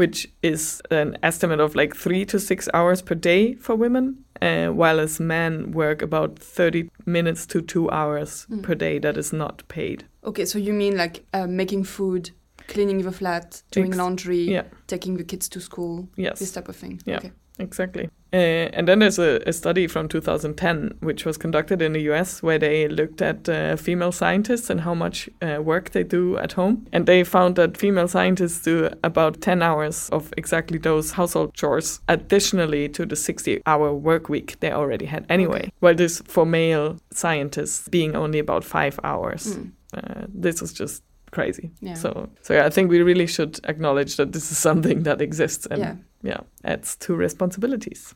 which 0.00 0.26
is 0.42 0.80
an 0.90 1.16
estimate 1.22 1.60
of 1.60 1.74
like 1.74 1.94
three 1.94 2.24
to 2.24 2.38
six 2.38 2.68
hours 2.72 3.02
per 3.02 3.14
day 3.14 3.54
for 3.56 3.74
women, 3.76 4.04
uh, 4.40 4.68
while 4.68 4.98
as 4.98 5.20
men 5.20 5.72
work 5.72 6.00
about 6.02 6.38
30 6.38 6.88
minutes 7.06 7.46
to 7.46 7.60
two 7.60 7.90
hours 7.90 8.46
Mm. 8.50 8.62
per 8.62 8.74
day 8.74 8.98
that 9.00 9.16
is 9.16 9.32
not 9.32 9.62
paid. 9.68 10.04
Okay, 10.24 10.46
so 10.46 10.58
you 10.58 10.72
mean 10.72 10.96
like 10.96 11.24
uh, 11.34 11.46
making 11.46 11.84
food, 11.84 12.30
cleaning 12.66 13.02
the 13.04 13.12
flat, 13.12 13.62
doing 13.72 13.88
Ex- 13.88 13.96
laundry, 13.98 14.50
Yeah. 14.50 14.64
taking 14.86 15.16
the 15.18 15.24
kids 15.24 15.48
to 15.50 15.60
school, 15.60 16.08
this 16.16 16.52
type 16.52 16.68
of 16.70 16.76
thing. 16.76 16.98
Yeah. 17.06 17.16
Okay. 17.18 17.32
Exactly. 17.60 18.10
Uh, 18.32 18.70
and 18.72 18.86
then 18.86 19.00
there's 19.00 19.18
a, 19.18 19.40
a 19.46 19.52
study 19.52 19.88
from 19.88 20.08
2010, 20.08 20.98
which 21.00 21.24
was 21.24 21.36
conducted 21.36 21.82
in 21.82 21.94
the 21.94 22.02
US, 22.12 22.42
where 22.42 22.58
they 22.58 22.86
looked 22.86 23.20
at 23.20 23.48
uh, 23.48 23.74
female 23.76 24.12
scientists 24.12 24.70
and 24.70 24.82
how 24.82 24.94
much 24.94 25.28
uh, 25.42 25.60
work 25.60 25.90
they 25.90 26.04
do 26.04 26.38
at 26.38 26.52
home. 26.52 26.86
And 26.92 27.06
they 27.06 27.24
found 27.24 27.56
that 27.56 27.76
female 27.76 28.06
scientists 28.06 28.62
do 28.62 28.88
about 29.02 29.40
10 29.40 29.62
hours 29.62 30.08
of 30.10 30.32
exactly 30.36 30.78
those 30.78 31.12
household 31.12 31.54
chores, 31.54 32.00
additionally 32.08 32.88
to 32.90 33.04
the 33.04 33.16
60 33.16 33.62
hour 33.66 33.92
work 33.92 34.28
week 34.28 34.58
they 34.60 34.70
already 34.70 35.06
had 35.06 35.26
anyway. 35.28 35.62
Okay. 35.62 35.72
While 35.80 35.94
this 35.96 36.22
for 36.26 36.46
male 36.46 36.98
scientists 37.12 37.88
being 37.88 38.14
only 38.14 38.38
about 38.38 38.64
five 38.64 39.00
hours. 39.02 39.56
Mm. 39.56 39.72
Uh, 39.92 40.26
this 40.32 40.62
is 40.62 40.72
just 40.72 41.02
crazy. 41.30 41.70
Yeah. 41.80 41.94
So, 41.94 42.28
so 42.42 42.54
yeah, 42.54 42.66
I 42.66 42.70
think 42.70 42.90
we 42.90 43.02
really 43.02 43.26
should 43.26 43.60
acknowledge 43.64 44.16
that 44.16 44.32
this 44.32 44.50
is 44.50 44.58
something 44.58 45.02
that 45.04 45.20
exists 45.20 45.66
and 45.66 45.80
yeah. 45.80 45.94
yeah, 46.22 46.40
adds 46.64 46.96
to 46.96 47.14
responsibilities. 47.14 48.14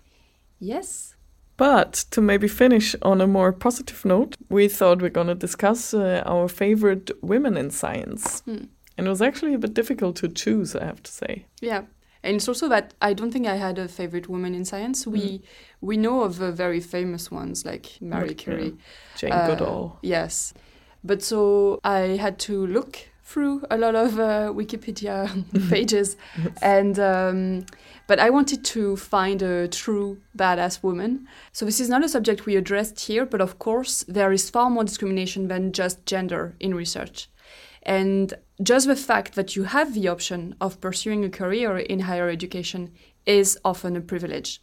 Yes. 0.59 1.15
But 1.57 1.93
to 2.11 2.21
maybe 2.21 2.49
finish 2.49 2.97
on 3.03 3.21
a 3.21 3.27
more 3.27 3.53
positive 3.53 4.05
note, 4.05 4.37
we 4.49 4.69
thought 4.69 5.01
we're 5.01 5.11
going 5.11 5.29
to 5.29 5.35
discuss 5.37 5.95
uh, 5.95 6.23
our 6.27 6.49
favorite 6.49 7.11
women 7.23 7.57
in 7.57 7.71
science. 7.71 8.41
Hmm. 8.41 8.65
And 8.97 9.07
it 9.07 9.11
was 9.11 9.23
actually 9.23 9.55
a 9.55 9.59
bit 9.59 9.75
difficult 9.75 10.17
to 10.17 10.29
choose, 10.29 10.75
I 10.75 10.85
have 10.85 11.03
to 11.03 11.13
say. 11.13 11.47
Yeah. 11.61 11.83
And 12.25 12.37
it's 12.37 12.49
also 12.49 12.69
that 12.69 12.95
I 13.03 13.13
don't 13.13 13.31
think 13.31 13.47
I 13.47 13.57
had 13.57 13.79
a 13.79 13.87
favorite 13.87 14.29
woman 14.29 14.55
in 14.55 14.65
science. 14.65 15.07
We 15.07 15.43
we 15.83 15.97
know 15.99 16.23
of 16.23 16.41
uh, 16.41 16.53
very 16.53 16.81
famous 16.81 17.31
ones 17.31 17.67
like 17.67 17.99
Marie. 18.01 18.35
Curie. 18.35 18.77
Jane 19.17 19.33
Uh, 19.33 19.47
Goodall. 19.49 19.99
Yes. 20.03 20.55
But 21.05 21.23
so 21.23 21.81
I 21.85 22.17
had 22.19 22.39
to 22.41 22.67
look 22.67 22.99
through 23.23 23.65
a 23.71 23.77
lot 23.77 23.95
of 23.95 24.19
uh, 24.19 24.53
Wikipedia 24.53 25.29
pages, 25.71 26.17
and 26.63 26.99
um, 26.99 27.67
but 28.07 28.19
I 28.19 28.31
wanted 28.31 28.65
to 28.65 28.97
find 28.97 29.43
a 29.43 29.69
true 29.69 30.19
badass 30.37 30.83
woman. 30.83 31.27
So 31.53 31.65
this 31.65 31.81
is 31.81 31.89
not 31.89 32.05
a 32.05 32.09
subject 32.09 32.47
we 32.47 32.57
addressed 32.57 33.01
here, 33.01 33.25
but 33.25 33.41
of 33.41 33.59
course 33.59 34.05
there 34.09 34.33
is 34.33 34.51
far 34.51 34.71
more 34.71 34.85
discrimination 34.85 35.49
than 35.49 35.73
just 35.73 36.05
gender 36.07 36.55
in 36.61 36.75
research. 36.75 37.29
And 37.83 38.35
just 38.63 38.87
the 38.87 38.97
fact 38.97 39.35
that 39.35 39.57
you 39.57 39.65
have 39.65 39.95
the 39.95 40.09
option 40.09 40.55
of 40.61 40.81
pursuing 40.81 41.25
a 41.25 41.31
career 41.31 41.79
in 41.79 42.01
higher 42.01 42.29
education 42.29 42.93
is 43.27 43.59
often 43.65 43.97
a 43.97 44.01
privilege 44.01 44.61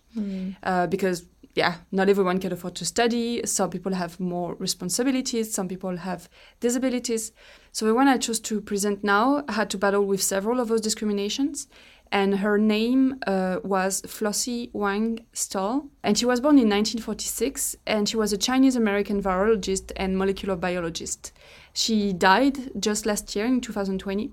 uh, 0.63 0.87
because 0.87 1.25
yeah, 1.55 1.75
not 1.91 2.09
everyone 2.09 2.39
can 2.39 2.53
afford 2.53 2.75
to 2.75 2.85
study. 2.85 3.41
Some 3.45 3.69
people 3.69 3.93
have 3.93 4.19
more 4.19 4.55
responsibilities. 4.55 5.53
Some 5.53 5.67
people 5.67 5.97
have 5.97 6.29
disabilities. 6.59 7.31
So 7.71 7.85
the 7.85 7.93
one 7.93 8.07
I 8.07 8.17
chose 8.17 8.39
to 8.41 8.61
present 8.61 9.03
now 9.03 9.43
had 9.49 9.69
to 9.71 9.77
battle 9.77 10.05
with 10.05 10.21
several 10.21 10.59
of 10.59 10.69
those 10.69 10.81
discriminations. 10.81 11.67
And 12.13 12.39
her 12.39 12.57
name 12.57 13.19
uh, 13.25 13.59
was 13.63 14.01
Flossie 14.01 14.69
Wang 14.73 15.19
Stoll. 15.31 15.87
And 16.03 16.17
she 16.17 16.25
was 16.25 16.41
born 16.41 16.57
in 16.57 16.69
1946. 16.69 17.77
And 17.87 18.07
she 18.07 18.17
was 18.17 18.33
a 18.33 18.37
Chinese 18.37 18.75
American 18.75 19.21
virologist 19.21 19.91
and 19.95 20.17
molecular 20.17 20.55
biologist. 20.55 21.31
She 21.73 22.11
died 22.11 22.81
just 22.81 23.05
last 23.05 23.33
year 23.35 23.45
in 23.45 23.61
2020. 23.61 24.31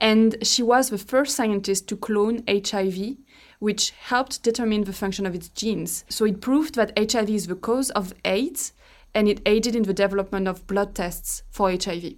And 0.00 0.36
she 0.44 0.62
was 0.62 0.90
the 0.90 0.98
first 0.98 1.36
scientist 1.36 1.86
to 1.88 1.96
clone 1.96 2.42
HIV, 2.48 3.16
which 3.62 3.92
helped 3.92 4.42
determine 4.42 4.82
the 4.82 4.92
function 4.92 5.24
of 5.24 5.36
its 5.36 5.48
genes. 5.50 6.04
So 6.08 6.24
it 6.24 6.40
proved 6.40 6.74
that 6.74 6.98
HIV 6.98 7.30
is 7.30 7.46
the 7.46 7.54
cause 7.54 7.90
of 7.90 8.12
AIDS, 8.24 8.72
and 9.14 9.28
it 9.28 9.40
aided 9.46 9.76
in 9.76 9.84
the 9.84 9.94
development 9.94 10.48
of 10.48 10.66
blood 10.66 10.96
tests 10.96 11.44
for 11.48 11.70
HIV. 11.70 12.14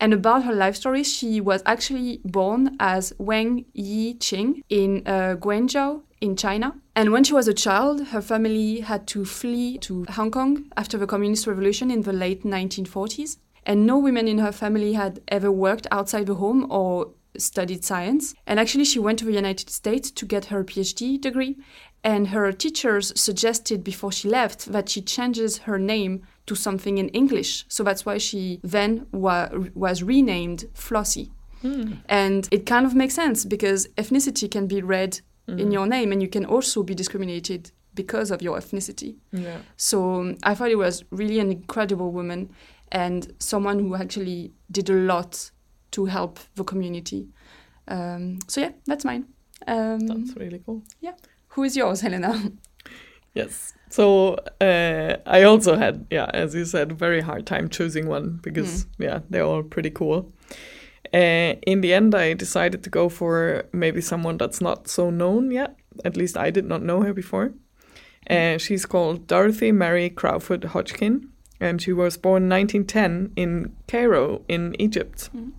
And 0.00 0.12
about 0.12 0.42
her 0.42 0.52
life 0.52 0.74
story, 0.74 1.04
she 1.04 1.40
was 1.40 1.62
actually 1.64 2.20
born 2.24 2.76
as 2.80 3.12
Wang 3.16 3.64
Yi 3.74 4.14
Qing 4.14 4.62
in 4.68 5.04
uh, 5.06 5.36
Guangzhou 5.36 6.02
in 6.20 6.34
China. 6.34 6.74
And 6.96 7.12
when 7.12 7.22
she 7.22 7.32
was 7.32 7.46
a 7.46 7.54
child, 7.54 8.08
her 8.08 8.20
family 8.20 8.80
had 8.80 9.06
to 9.08 9.24
flee 9.24 9.78
to 9.78 10.04
Hong 10.10 10.32
Kong 10.32 10.64
after 10.76 10.98
the 10.98 11.06
Communist 11.06 11.46
Revolution 11.46 11.92
in 11.92 12.02
the 12.02 12.12
late 12.12 12.42
1940s. 12.42 13.36
And 13.64 13.86
no 13.86 13.98
women 13.98 14.26
in 14.26 14.38
her 14.38 14.50
family 14.50 14.94
had 14.94 15.20
ever 15.28 15.52
worked 15.52 15.86
outside 15.92 16.26
the 16.26 16.36
home 16.36 16.66
or 16.72 17.12
studied 17.38 17.84
science. 17.84 18.34
And 18.46 18.58
actually, 18.60 18.84
she 18.84 18.98
went 18.98 19.18
to 19.20 19.24
the 19.24 19.32
United 19.32 19.70
States 19.70 20.10
to 20.10 20.26
get 20.26 20.46
her 20.46 20.64
PhD 20.64 21.20
degree. 21.20 21.56
And 22.04 22.28
her 22.28 22.52
teachers 22.52 23.12
suggested 23.20 23.82
before 23.82 24.12
she 24.12 24.28
left 24.28 24.66
that 24.72 24.88
she 24.88 25.02
changes 25.02 25.58
her 25.58 25.78
name 25.78 26.22
to 26.46 26.54
something 26.54 26.98
in 26.98 27.08
English. 27.08 27.64
So 27.68 27.82
that's 27.82 28.06
why 28.06 28.18
she 28.18 28.60
then 28.62 29.06
wa- 29.12 29.50
was 29.74 30.02
renamed 30.02 30.66
Flossie. 30.74 31.30
And 32.08 32.48
it 32.52 32.66
kind 32.66 32.86
of 32.86 32.94
makes 32.94 33.14
sense 33.14 33.44
because 33.44 33.88
ethnicity 33.96 34.48
can 34.50 34.68
be 34.68 34.80
read 34.80 35.20
in 35.48 35.72
your 35.72 35.86
name 35.86 36.12
and 36.12 36.20
you 36.20 36.28
can 36.28 36.44
also 36.44 36.82
be 36.82 36.94
discriminated 36.94 37.72
because 37.94 38.30
of 38.30 38.42
your 38.42 38.58
ethnicity. 38.58 39.16
Yeah. 39.32 39.58
So 39.76 40.20
um, 40.20 40.36
I 40.42 40.54
thought 40.54 40.70
it 40.70 40.76
was 40.76 41.04
really 41.10 41.40
an 41.40 41.50
incredible 41.50 42.12
woman 42.12 42.50
and 42.92 43.34
someone 43.38 43.78
who 43.78 43.94
actually 43.94 44.52
did 44.70 44.88
a 44.90 44.94
lot 44.94 45.50
to 45.92 46.06
help 46.06 46.38
the 46.54 46.64
community. 46.64 47.28
Um, 47.86 48.38
so 48.48 48.60
yeah, 48.60 48.72
that's 48.86 49.04
mine. 49.04 49.26
Um, 49.66 50.06
That's 50.06 50.36
really 50.36 50.62
cool. 50.64 50.82
Yeah. 51.00 51.14
Who 51.48 51.64
is 51.64 51.76
yours, 51.76 52.00
Helena? 52.00 52.52
Yes. 53.34 53.72
So 53.88 54.36
uh, 54.60 55.16
I 55.24 55.42
also 55.44 55.76
had, 55.76 56.06
yeah, 56.10 56.28
as 56.34 56.54
you 56.56 56.64
said, 56.64 56.98
very 56.98 57.20
hard 57.20 57.46
time 57.46 57.68
choosing 57.68 58.08
one 58.08 58.40
because, 58.42 58.86
yeah, 58.98 59.20
they're 59.30 59.44
all 59.44 59.62
pretty 59.62 59.90
cool. 59.90 60.32
Uh, 61.14 61.54
in 61.62 61.80
the 61.82 61.92
end, 61.92 62.16
I 62.16 62.32
decided 62.32 62.82
to 62.82 62.90
go 62.90 63.08
for 63.08 63.66
maybe 63.72 64.00
someone 64.00 64.38
that's 64.38 64.60
not 64.60 64.88
so 64.88 65.10
known 65.10 65.52
yet. 65.52 65.76
At 66.04 66.16
least 66.16 66.36
I 66.36 66.50
did 66.50 66.64
not 66.64 66.82
know 66.82 67.02
her 67.02 67.12
before. 67.12 67.52
Uh, 68.28 68.58
she's 68.58 68.84
called 68.86 69.28
Dorothy 69.28 69.70
Mary 69.70 70.10
Crowfoot 70.10 70.64
Hodgkin, 70.64 71.28
and 71.60 71.80
she 71.80 71.92
was 71.92 72.16
born 72.16 72.48
1910 72.48 73.32
in 73.36 73.76
Cairo, 73.86 74.42
in 74.48 74.74
Egypt. 74.80 75.30
Mm. 75.36 75.52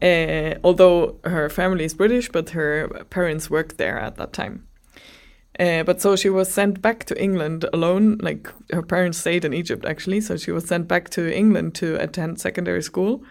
Uh, 0.00 0.54
although 0.62 1.16
her 1.24 1.48
family 1.48 1.84
is 1.84 1.94
British, 1.94 2.28
but 2.30 2.50
her 2.50 2.88
parents 3.10 3.50
worked 3.50 3.78
there 3.78 3.98
at 3.98 4.16
that 4.16 4.32
time. 4.32 4.64
Uh, 5.58 5.82
but 5.82 6.00
so 6.00 6.14
she 6.14 6.30
was 6.30 6.52
sent 6.52 6.80
back 6.80 7.04
to 7.04 7.20
England 7.20 7.64
alone. 7.72 8.18
Like 8.20 8.52
her 8.72 8.82
parents 8.82 9.18
stayed 9.18 9.44
in 9.44 9.52
Egypt 9.52 9.84
actually, 9.84 10.20
so 10.20 10.36
she 10.36 10.52
was 10.52 10.66
sent 10.66 10.86
back 10.86 11.10
to 11.10 11.36
England 11.36 11.74
to 11.76 12.00
attend 12.00 12.40
secondary 12.40 12.82
school. 12.82 13.24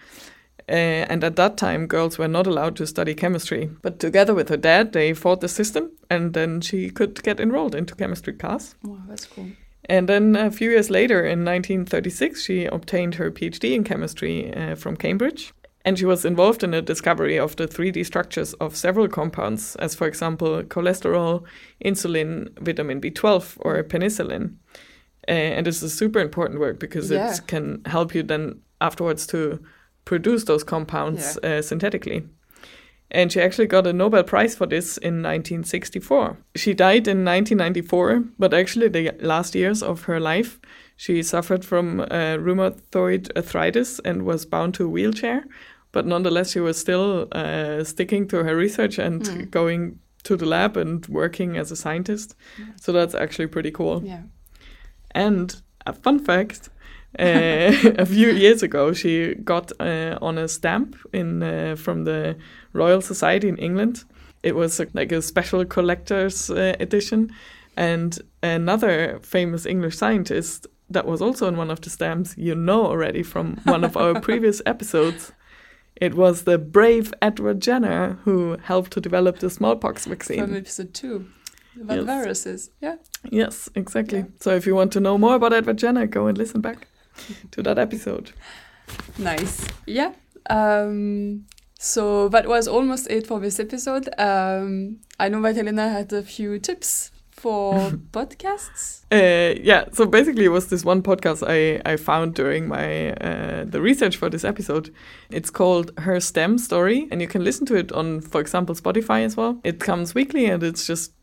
Uh, 0.70 1.08
and 1.08 1.24
at 1.24 1.38
that 1.38 1.56
time, 1.56 1.88
girls 1.88 2.18
were 2.18 2.28
not 2.28 2.46
allowed 2.46 2.76
to 2.76 2.86
study 2.86 3.16
chemistry. 3.16 3.70
But 3.82 4.00
together 4.00 4.34
with 4.34 4.50
her 4.50 4.58
dad, 4.58 4.92
they 4.92 5.14
fought 5.14 5.40
the 5.40 5.48
system, 5.48 5.92
and 6.10 6.34
then 6.34 6.60
she 6.60 6.90
could 6.90 7.24
get 7.24 7.40
enrolled 7.40 7.74
into 7.74 7.96
chemistry 7.96 8.34
class. 8.34 8.76
Wow, 8.84 9.00
that's 9.08 9.26
cool. 9.26 9.48
And 9.86 10.10
then 10.10 10.36
a 10.36 10.52
few 10.52 10.72
years 10.72 10.90
later, 10.90 11.22
in 11.22 11.46
1936, 11.46 12.44
she 12.44 12.66
obtained 12.66 13.16
her 13.16 13.32
PhD 13.32 13.74
in 13.74 13.86
chemistry 13.86 14.54
uh, 14.54 14.76
from 14.76 14.98
Cambridge. 14.98 15.54
And 15.88 15.98
she 15.98 16.06
was 16.06 16.26
involved 16.26 16.66
in 16.66 16.72
the 16.72 16.82
discovery 16.82 17.40
of 17.40 17.56
the 17.56 17.66
3D 17.66 18.06
structures 18.06 18.54
of 18.56 18.76
several 18.76 19.08
compounds, 19.08 19.78
as 19.78 19.96
for 19.96 20.06
example, 20.06 20.62
cholesterol, 20.64 21.46
insulin, 21.86 22.50
vitamin 22.60 23.00
B12, 23.00 23.54
or 23.62 23.82
penicillin. 23.84 24.56
Uh, 25.30 25.32
and 25.32 25.66
this 25.66 25.82
is 25.82 25.94
super 25.98 26.20
important 26.20 26.60
work 26.60 26.78
because 26.78 27.10
Yeah. 27.10 27.34
it 27.34 27.48
can 27.48 27.84
help 27.86 28.14
you 28.14 28.22
then 28.24 28.60
afterwards 28.82 29.26
to 29.28 29.60
produce 30.04 30.44
those 30.44 30.66
compounds 30.66 31.38
uh, 31.38 31.62
synthetically. 31.62 32.24
And 33.10 33.32
she 33.32 33.40
actually 33.40 33.68
got 33.68 33.88
a 33.88 33.94
Nobel 33.94 34.24
Prize 34.24 34.56
for 34.58 34.68
this 34.68 34.98
in 34.98 35.24
1964. 35.24 36.36
She 36.56 36.74
died 36.74 37.08
in 37.08 37.24
1994, 37.24 38.26
but 38.38 38.54
actually, 38.54 38.90
the 38.90 39.12
last 39.22 39.56
years 39.56 39.82
of 39.82 40.04
her 40.04 40.20
life, 40.20 40.60
she 40.98 41.24
suffered 41.24 41.64
from 41.64 42.02
uh, 42.02 42.36
rheumatoid 42.38 43.30
arthritis 43.38 44.00
and 44.04 44.24
was 44.26 44.46
bound 44.46 44.74
to 44.74 44.86
a 44.86 44.90
wheelchair. 44.90 45.46
But 45.92 46.06
nonetheless, 46.06 46.52
she 46.52 46.60
was 46.60 46.78
still 46.78 47.28
uh, 47.32 47.84
sticking 47.84 48.28
to 48.28 48.44
her 48.44 48.56
research 48.56 49.00
and 49.00 49.22
Mm. 49.24 49.50
going 49.52 50.00
to 50.24 50.36
the 50.36 50.46
lab 50.46 50.78
and 50.78 51.06
working 51.08 51.58
as 51.58 51.72
a 51.72 51.76
scientist. 51.76 52.36
So 52.82 52.92
that's 52.92 53.16
actually 53.16 53.48
pretty 53.48 53.72
cool. 53.72 54.04
Yeah. 54.04 54.24
And 55.12 55.56
a 55.86 55.94
fun 55.94 56.20
fact 56.20 56.70
uh, 57.20 57.72
a 57.98 58.06
few 58.06 58.30
years 58.44 58.64
ago, 58.64 58.94
she 58.94 59.36
got 59.36 59.72
uh, 59.80 60.18
on 60.22 60.38
a 60.38 60.48
stamp 60.48 60.96
in 61.14 61.42
uh, 61.44 61.76
from 61.78 62.04
the 62.04 62.36
Royal 62.74 63.02
Society 63.02 63.48
in 63.48 63.58
England. 63.58 64.04
It 64.44 64.56
was 64.56 64.80
a, 64.80 64.88
like 64.94 65.12
a 65.16 65.22
special 65.22 65.66
collector's 65.66 66.50
uh, 66.52 66.76
edition, 66.80 67.32
and 67.76 68.20
another 68.44 69.20
famous 69.24 69.66
English 69.66 69.96
scientist 69.98 70.68
that 70.90 71.06
was 71.06 71.22
also 71.22 71.48
on 71.48 71.58
one 71.58 71.72
of 71.72 71.80
the 71.82 71.90
stamps. 71.90 72.36
You 72.38 72.56
know 72.56 72.86
already 72.86 73.24
from 73.24 73.58
one 73.66 73.84
of 73.86 73.96
our 73.98 74.20
previous 74.28 74.62
episodes. 74.66 75.32
It 76.00 76.14
was 76.14 76.44
the 76.44 76.58
brave 76.58 77.14
Edward 77.22 77.60
Jenner 77.62 78.20
who 78.24 78.58
helped 78.64 78.92
to 78.94 79.02
develop 79.02 79.40
the 79.40 79.50
smallpox 79.50 80.06
vaccine. 80.06 80.40
From 80.42 80.56
episode 80.56 80.94
two 80.94 81.28
about 81.82 81.98
Yes. 81.98 82.06
viruses. 82.06 82.70
Yeah. 82.82 82.96
Yes, 83.32 83.70
exactly. 83.76 84.26
So 84.40 84.52
if 84.56 84.66
you 84.68 84.76
want 84.76 84.92
to 84.94 85.00
know 85.00 85.18
more 85.18 85.36
about 85.36 85.54
Edward 85.54 85.78
Jenner, 85.78 86.06
go 86.08 86.28
and 86.28 86.38
listen 86.38 86.62
back 86.62 86.88
to 87.52 87.64
that 87.64 87.78
episode. 87.80 88.32
Nice. 89.18 89.66
Yeah. 89.86 90.14
Um, 90.50 91.46
so 91.80 92.30
that 92.30 92.48
was 92.48 92.68
almost 92.68 93.10
it 93.10 93.28
for 93.28 93.40
this 93.40 93.60
episode. 93.60 94.08
Um, 94.18 94.98
I 95.20 95.30
know 95.30 95.42
that 95.42 95.56
Helena 95.56 95.90
had 95.90 96.14
a 96.14 96.22
few 96.24 96.60
tips 96.60 97.12
for 97.38 97.92
podcasts. 98.12 98.96
Uh, 99.10 99.56
yeah, 99.62 99.86
so 99.94 100.06
basically 100.06 100.44
it 100.44 100.50
was 100.50 100.68
this 100.68 100.84
one 100.84 101.02
podcast 101.02 101.42
I, 101.48 101.82
I 101.90 101.96
found 101.96 102.36
during 102.36 102.68
my 102.68 103.14
uh, 103.14 103.64
the 103.64 103.80
research 103.80 104.18
for 104.18 104.30
this 104.30 104.44
episode. 104.44 104.94
It's 105.30 105.50
called 105.50 105.98
Her 106.00 106.20
STEM 106.20 106.58
Story, 106.58 107.08
and 107.10 107.22
you 107.22 107.28
can 107.30 107.42
listen 107.42 107.66
to 107.68 107.76
it 107.76 107.94
on, 107.94 108.20
for 108.20 108.42
example, 108.42 108.76
Spotify 108.76 109.24
as 109.24 109.38
well. 109.38 109.62
It 109.64 109.80
comes 109.80 110.14
weekly, 110.14 110.48
and 110.48 110.62
it's 110.62 110.86
just 110.86 111.14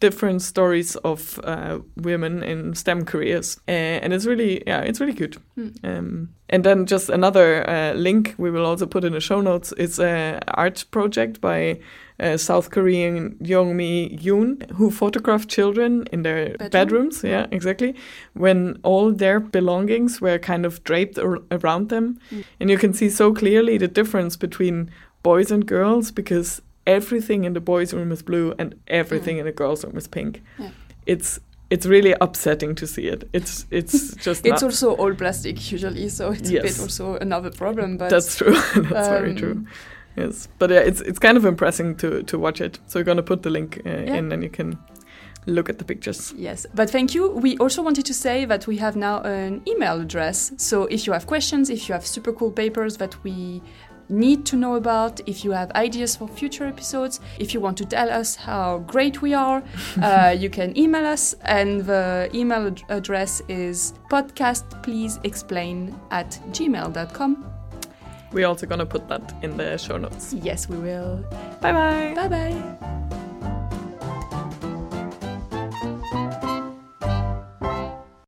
different 0.00 0.42
stories 0.42 0.96
of 0.96 1.38
uh, 1.44 1.78
women 1.96 2.42
in 2.42 2.74
STEM 2.74 3.04
careers, 3.04 3.58
uh, 3.68 3.70
and 4.02 4.12
it's 4.12 4.26
really 4.26 4.62
yeah, 4.66 4.80
it's 4.80 5.00
really 5.00 5.12
good. 5.14 5.36
Um, 5.84 6.28
and 6.48 6.64
then 6.64 6.86
just 6.86 7.10
another 7.10 7.68
uh, 7.68 7.92
link 7.94 8.34
we 8.38 8.50
will 8.50 8.66
also 8.66 8.86
put 8.86 9.04
in 9.04 9.12
the 9.12 9.20
show 9.20 9.40
notes. 9.40 9.72
It's 9.76 9.98
an 10.00 10.40
art 10.48 10.84
project 10.90 11.40
by 11.40 11.80
uh, 12.18 12.36
South 12.36 12.70
Korean 12.70 13.36
JeongMee 13.42 14.18
Yoon, 14.20 14.70
who 14.72 14.90
photographed 14.90 15.48
children 15.48 16.06
in 16.12 16.22
their 16.22 16.56
Bedroom? 16.58 16.70
bedrooms. 16.70 17.22
Yeah, 17.24 17.46
exactly. 17.50 17.94
When 18.34 18.78
all 18.82 19.12
their 19.12 19.40
belongings 19.40 20.20
were 20.20 20.38
kind 20.38 20.66
of 20.66 20.82
draped 20.84 21.18
ar- 21.18 21.42
around 21.50 21.88
them, 21.88 22.18
Mm. 22.32 22.44
and 22.60 22.70
you 22.70 22.78
can 22.78 22.92
see 22.94 23.10
so 23.10 23.32
clearly 23.32 23.78
the 23.78 23.88
difference 23.88 24.36
between 24.38 24.90
boys 25.22 25.50
and 25.50 25.66
girls 25.66 26.10
because 26.12 26.62
everything 26.90 27.44
in 27.44 27.52
the 27.52 27.60
boys' 27.60 27.94
room 27.94 28.12
is 28.12 28.22
blue 28.22 28.54
and 28.58 28.74
everything 28.88 29.38
in 29.38 29.44
the 29.44 29.52
girls' 29.52 29.84
room 29.84 29.96
is 29.96 30.08
pink. 30.08 30.42
Yeah. 30.58 30.70
It's 31.06 31.40
it's 31.70 31.86
really 31.86 32.14
upsetting 32.20 32.74
to 32.74 32.86
see 32.86 33.06
it. 33.06 33.28
It's 33.32 33.66
it's 33.70 34.14
just 34.26 34.46
It's 34.46 34.62
also 34.62 34.96
all 34.96 35.14
plastic 35.14 35.72
usually, 35.72 36.08
so 36.08 36.32
it's 36.32 36.50
a 36.50 36.60
bit 36.62 36.80
also 36.80 37.16
another 37.16 37.50
problem. 37.50 37.96
But 37.96 38.10
That's 38.10 38.36
true. 38.36 38.52
That's 38.74 39.08
very 39.08 39.30
um, 39.30 39.36
true. 39.36 39.66
Yes, 40.16 40.48
but 40.58 40.70
yeah, 40.70 40.80
it's 40.80 41.00
it's 41.00 41.18
kind 41.18 41.36
of 41.36 41.44
impressive 41.44 41.96
to 41.98 42.22
to 42.22 42.38
watch 42.38 42.60
it. 42.60 42.80
So 42.86 42.98
we're 42.98 43.04
gonna 43.04 43.22
put 43.22 43.42
the 43.42 43.50
link 43.50 43.80
uh, 43.86 43.90
Yeah. 43.90 44.18
in, 44.18 44.32
and 44.32 44.42
you 44.42 44.50
can 44.50 44.78
look 45.46 45.68
at 45.68 45.78
the 45.78 45.84
pictures. 45.84 46.34
Yes, 46.36 46.66
but 46.74 46.90
thank 46.90 47.14
you. 47.14 47.30
We 47.42 47.56
also 47.58 47.82
wanted 47.82 48.04
to 48.06 48.14
say 48.14 48.46
that 48.46 48.66
we 48.66 48.78
have 48.78 48.96
now 48.96 49.22
an 49.22 49.62
email 49.66 50.00
address. 50.00 50.52
So 50.56 50.86
if 50.90 51.06
you 51.06 51.12
have 51.12 51.26
questions, 51.26 51.70
if 51.70 51.88
you 51.88 51.94
have 51.94 52.06
super 52.06 52.32
cool 52.32 52.50
papers 52.50 52.96
that 52.96 53.14
we 53.24 53.62
need 54.10 54.44
to 54.46 54.56
know 54.56 54.74
about, 54.74 55.20
if 55.26 55.44
you 55.44 55.52
have 55.52 55.70
ideas 55.72 56.16
for 56.16 56.28
future 56.28 56.64
episodes, 56.66 57.20
if 57.38 57.54
you 57.54 57.60
want 57.60 57.78
to 57.78 57.84
tell 57.84 58.10
us 58.10 58.34
how 58.36 58.78
great 58.86 59.22
we 59.22 59.32
are, 59.34 59.62
uh, 60.02 60.34
you 60.38 60.50
can 60.50 60.76
email 60.76 61.06
us. 61.06 61.34
And 61.42 61.84
the 61.86 62.28
email 62.34 62.66
ad- 62.66 62.82
address 62.88 63.40
is 63.48 63.94
podcastpleaseexplain 64.10 65.94
at 66.10 66.30
gmail.com. 66.50 67.46
We're 68.32 68.46
also 68.46 68.66
gonna 68.66 68.86
put 68.86 69.08
that 69.08 69.34
in 69.42 69.56
the 69.56 69.76
show 69.76 69.96
notes. 69.96 70.32
Yes, 70.34 70.68
we 70.68 70.76
will. 70.76 71.24
Bye 71.60 71.72
bye. 71.72 72.14
Bye 72.14 72.28
bye. 72.28 73.56